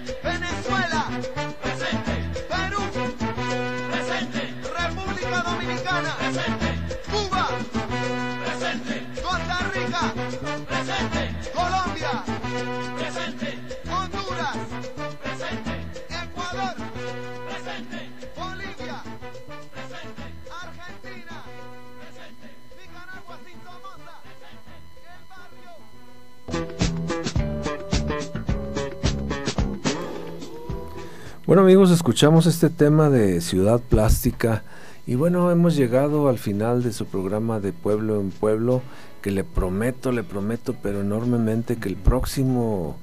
Bueno 31.47 31.61
amigos, 31.61 31.91
escuchamos 31.91 32.45
este 32.45 32.69
tema 32.69 33.09
de 33.09 33.39
Ciudad 33.39 33.79
Plástica 33.79 34.63
y 35.05 35.15
bueno, 35.15 35.49
hemos 35.49 35.77
llegado 35.77 36.27
al 36.27 36.39
final 36.39 36.83
de 36.83 36.91
su 36.91 37.05
programa 37.05 37.61
de 37.61 37.71
Pueblo 37.71 38.19
en 38.19 38.31
Pueblo, 38.31 38.81
que 39.21 39.31
le 39.31 39.45
prometo, 39.45 40.11
le 40.11 40.23
prometo, 40.23 40.75
pero 40.83 40.99
enormemente 40.99 41.77
que 41.77 41.87
el 41.87 41.95
próximo 41.95 42.97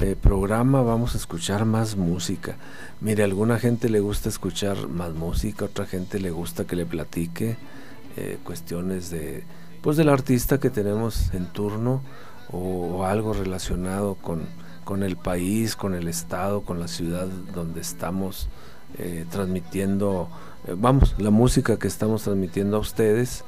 eh, 0.00 0.14
programa 0.14 0.82
vamos 0.82 1.16
a 1.16 1.18
escuchar 1.18 1.64
más 1.64 1.96
música. 1.96 2.58
Mire, 3.00 3.24
a 3.24 3.26
alguna 3.26 3.58
gente 3.58 3.88
le 3.88 3.98
gusta 3.98 4.28
escuchar 4.28 4.86
más 4.86 5.12
música, 5.14 5.64
a 5.64 5.68
otra 5.68 5.84
gente 5.84 6.20
le 6.20 6.30
gusta 6.30 6.68
que 6.68 6.76
le 6.76 6.86
platique 6.86 7.56
eh, 8.16 8.38
cuestiones 8.44 9.10
de, 9.10 9.42
pues 9.82 9.96
del 9.96 10.10
artista 10.10 10.60
que 10.60 10.70
tenemos 10.70 11.34
en 11.34 11.46
turno 11.46 12.02
o, 12.52 12.98
o 12.98 13.04
algo 13.04 13.32
relacionado 13.32 14.14
con, 14.14 14.42
con 14.90 15.04
el 15.04 15.16
país, 15.16 15.76
con 15.76 15.94
el 15.94 16.08
estado, 16.08 16.62
con 16.62 16.80
la 16.80 16.88
ciudad 16.88 17.28
donde 17.54 17.80
estamos 17.80 18.48
eh, 18.98 19.24
transmitiendo, 19.30 20.28
eh, 20.66 20.74
vamos, 20.76 21.14
la 21.16 21.30
música 21.30 21.78
que 21.78 21.86
estamos 21.86 22.24
transmitiendo 22.24 22.76
a 22.76 22.80
ustedes. 22.80 23.44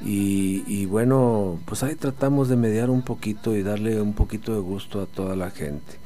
Y, 0.00 0.64
y 0.66 0.86
bueno, 0.86 1.58
pues 1.66 1.82
ahí 1.82 1.94
tratamos 1.94 2.48
de 2.48 2.56
mediar 2.56 2.88
un 2.88 3.02
poquito 3.02 3.54
y 3.54 3.62
darle 3.62 4.00
un 4.00 4.14
poquito 4.14 4.54
de 4.54 4.60
gusto 4.60 5.02
a 5.02 5.04
toda 5.06 5.36
la 5.36 5.50
gente. 5.50 5.98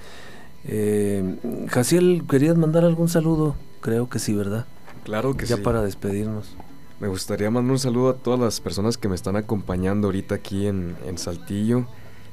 Eh, 0.64 1.36
Jaciel, 1.68 2.24
¿querías 2.28 2.56
mandar 2.56 2.84
algún 2.84 3.08
saludo? 3.08 3.54
Creo 3.82 4.08
que 4.08 4.18
sí, 4.18 4.34
¿verdad? 4.34 4.66
Claro 5.04 5.36
que 5.36 5.46
ya 5.46 5.58
sí. 5.58 5.62
para 5.62 5.82
despedirnos. 5.82 6.56
Me 6.98 7.06
gustaría 7.06 7.52
mandar 7.52 7.70
un 7.70 7.78
saludo 7.78 8.08
a 8.08 8.14
todas 8.14 8.40
las 8.40 8.60
personas 8.60 8.98
que 8.98 9.08
me 9.08 9.14
están 9.14 9.36
acompañando 9.36 10.08
ahorita 10.08 10.34
aquí 10.34 10.66
en, 10.66 10.96
en 11.06 11.18
Saltillo. 11.18 11.86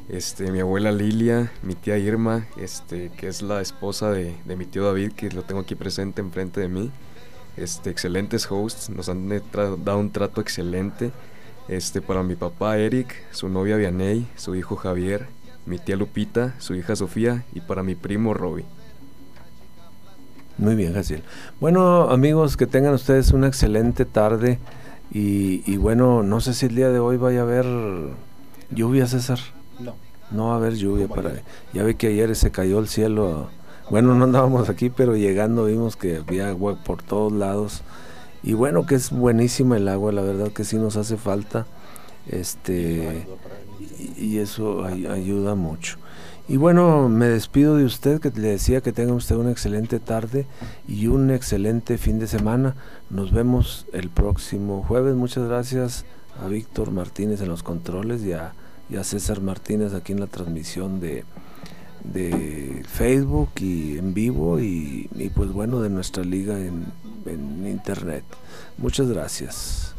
Este, 0.09 0.51
mi 0.51 0.59
abuela 0.59 0.91
Lilia, 0.91 1.51
mi 1.61 1.75
tía 1.75 1.97
Irma, 1.99 2.47
este, 2.57 3.11
que 3.15 3.27
es 3.27 3.43
la 3.43 3.61
esposa 3.61 4.09
de, 4.09 4.35
de 4.43 4.55
mi 4.55 4.65
tío 4.65 4.83
David, 4.83 5.11
que 5.13 5.29
lo 5.29 5.43
tengo 5.43 5.61
aquí 5.61 5.75
presente 5.75 6.19
enfrente 6.19 6.59
de 6.59 6.67
mí. 6.67 6.91
este, 7.57 7.89
excelentes 7.89 8.49
hosts, 8.49 8.89
nos 8.89 9.09
han 9.09 9.29
dado 9.29 9.99
un 9.99 10.11
trato 10.11 10.41
excelente. 10.41 11.11
Este, 11.67 12.01
para 12.01 12.23
mi 12.23 12.35
papá 12.35 12.77
Eric, 12.77 13.13
su 13.31 13.47
novia 13.47 13.77
Vianey, 13.77 14.27
su 14.35 14.55
hijo 14.55 14.75
Javier, 14.75 15.27
mi 15.65 15.77
tía 15.77 15.95
Lupita, 15.95 16.55
su 16.57 16.73
hija 16.73 16.95
Sofía 16.95 17.45
y 17.53 17.61
para 17.61 17.83
mi 17.83 17.93
primo 17.93 18.33
Robbie. 18.33 18.65
Muy 20.57 20.75
bien, 20.75 20.93
Jaciel. 20.93 21.23
Bueno, 21.59 22.09
amigos, 22.09 22.57
que 22.57 22.65
tengan 22.65 22.93
ustedes 22.93 23.31
una 23.31 23.47
excelente 23.47 24.05
tarde 24.05 24.59
y, 25.11 25.77
bueno, 25.77 26.21
no 26.23 26.41
sé 26.41 26.53
si 26.53 26.65
el 26.65 26.75
día 26.75 26.89
de 26.89 26.99
hoy 26.99 27.17
vaya 27.17 27.39
a 27.39 27.43
haber 27.43 27.65
lluvia, 28.71 29.07
César. 29.07 29.39
No. 29.79 29.95
No 30.31 30.47
va 30.47 30.53
a 30.53 30.57
haber 30.57 30.75
lluvia 30.75 31.07
para... 31.07 31.31
Ya 31.73 31.83
ve 31.83 31.95
que 31.95 32.07
ayer 32.07 32.35
se 32.35 32.51
cayó 32.51 32.79
el 32.79 32.87
cielo. 32.87 33.49
Bueno, 33.89 34.13
no 34.13 34.25
andábamos 34.25 34.69
aquí, 34.69 34.89
pero 34.89 35.15
llegando 35.15 35.65
vimos 35.65 35.95
que 35.95 36.17
había 36.17 36.49
agua 36.49 36.77
por 36.83 37.01
todos 37.01 37.33
lados. 37.33 37.81
Y 38.43 38.53
bueno, 38.53 38.85
que 38.85 38.95
es 38.95 39.11
buenísima 39.11 39.77
el 39.77 39.87
agua, 39.87 40.11
la 40.11 40.21
verdad 40.21 40.51
que 40.51 40.63
sí 40.63 40.77
nos 40.77 40.97
hace 40.97 41.17
falta. 41.17 41.65
Este 42.27 43.25
y, 44.17 44.37
eso 44.37 44.83
ayuda 44.83 45.55
mucho. 45.55 45.97
Y 46.47 46.57
bueno, 46.57 47.09
me 47.09 47.27
despido 47.27 47.75
de 47.75 47.85
usted, 47.85 48.19
que 48.19 48.31
le 48.31 48.49
decía 48.49 48.81
que 48.81 48.91
tenga 48.91 49.13
usted 49.13 49.35
una 49.35 49.51
excelente 49.51 49.99
tarde 49.99 50.47
y 50.87 51.07
un 51.07 51.29
excelente 51.31 51.97
fin 51.97 52.19
de 52.19 52.27
semana. 52.27 52.75
Nos 53.09 53.31
vemos 53.31 53.85
el 53.93 54.09
próximo 54.09 54.83
jueves. 54.87 55.15
Muchas 55.15 55.47
gracias 55.47 56.05
a 56.43 56.47
Víctor 56.47 56.91
Martínez 56.91 57.41
en 57.41 57.49
los 57.49 57.61
controles 57.61 58.23
y 58.23 58.33
a, 58.33 58.53
César 59.03 59.41
Martínez 59.41 59.93
aquí 59.93 60.11
en 60.11 60.19
la 60.19 60.27
transmisión 60.27 60.99
de, 60.99 61.23
de 62.03 62.83
Facebook 62.87 63.49
y 63.59 63.97
en 63.97 64.13
vivo 64.13 64.59
y, 64.59 65.09
pues 65.35 65.51
bueno, 65.51 65.81
de 65.81 65.89
nuestra 65.89 66.23
liga 66.23 66.59
en, 66.59 66.85
en 67.25 67.67
internet. 67.67 68.23
Muchas 68.77 69.07
gracias. 69.09 69.95